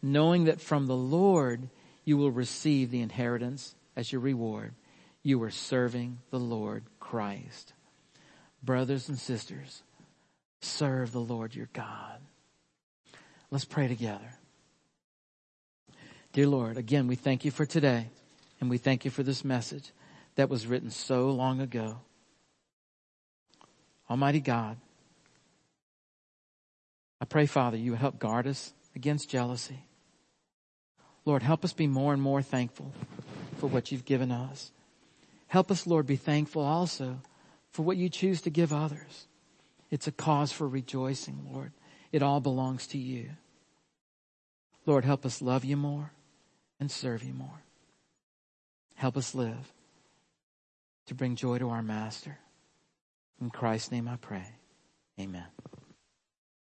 knowing 0.00 0.44
that 0.44 0.60
from 0.60 0.86
the 0.86 0.96
Lord 0.96 1.68
you 2.04 2.16
will 2.16 2.30
receive 2.30 2.90
the 2.90 3.02
inheritance 3.02 3.74
as 3.96 4.10
your 4.10 4.20
reward. 4.20 4.74
You 5.22 5.42
are 5.42 5.50
serving 5.50 6.18
the 6.30 6.38
Lord 6.38 6.84
Christ. 6.98 7.72
Brothers 8.62 9.08
and 9.08 9.18
sisters, 9.18 9.82
serve 10.60 11.12
the 11.12 11.20
Lord 11.20 11.54
your 11.54 11.68
God. 11.72 12.20
Let's 13.50 13.64
pray 13.64 13.88
together. 13.88 14.38
Dear 16.32 16.46
Lord, 16.46 16.76
again, 16.76 17.06
we 17.06 17.14
thank 17.14 17.44
you 17.44 17.50
for 17.50 17.66
today 17.66 18.08
and 18.60 18.70
we 18.70 18.78
thank 18.78 19.04
you 19.04 19.10
for 19.10 19.22
this 19.22 19.44
message 19.44 19.90
that 20.36 20.48
was 20.48 20.66
written 20.66 20.90
so 20.90 21.30
long 21.30 21.60
ago. 21.60 21.98
Almighty 24.08 24.40
God, 24.40 24.78
I 27.20 27.24
pray, 27.24 27.46
Father, 27.46 27.76
you 27.76 27.92
would 27.92 28.00
help 28.00 28.18
guard 28.18 28.46
us 28.46 28.72
against 28.96 29.28
jealousy. 29.28 29.84
Lord, 31.24 31.42
help 31.42 31.64
us 31.64 31.72
be 31.72 31.86
more 31.86 32.12
and 32.12 32.22
more 32.22 32.42
thankful 32.42 32.92
for 33.58 33.68
what 33.68 33.92
you've 33.92 34.04
given 34.04 34.32
us. 34.32 34.72
Help 35.52 35.70
us, 35.70 35.86
Lord, 35.86 36.06
be 36.06 36.16
thankful 36.16 36.62
also 36.62 37.18
for 37.72 37.82
what 37.82 37.98
you 37.98 38.08
choose 38.08 38.40
to 38.40 38.48
give 38.48 38.72
others. 38.72 39.26
It's 39.90 40.06
a 40.06 40.10
cause 40.10 40.50
for 40.50 40.66
rejoicing, 40.66 41.46
Lord. 41.52 41.72
It 42.10 42.22
all 42.22 42.40
belongs 42.40 42.86
to 42.86 42.96
you. 42.96 43.32
Lord, 44.86 45.04
help 45.04 45.26
us 45.26 45.42
love 45.42 45.62
you 45.62 45.76
more 45.76 46.12
and 46.80 46.90
serve 46.90 47.22
you 47.22 47.34
more. 47.34 47.60
Help 48.94 49.18
us 49.18 49.34
live 49.34 49.74
to 51.04 51.14
bring 51.14 51.36
joy 51.36 51.58
to 51.58 51.68
our 51.68 51.82
Master. 51.82 52.38
In 53.38 53.50
Christ's 53.50 53.92
name 53.92 54.08
I 54.08 54.16
pray. 54.16 54.46
Amen. 55.20 55.44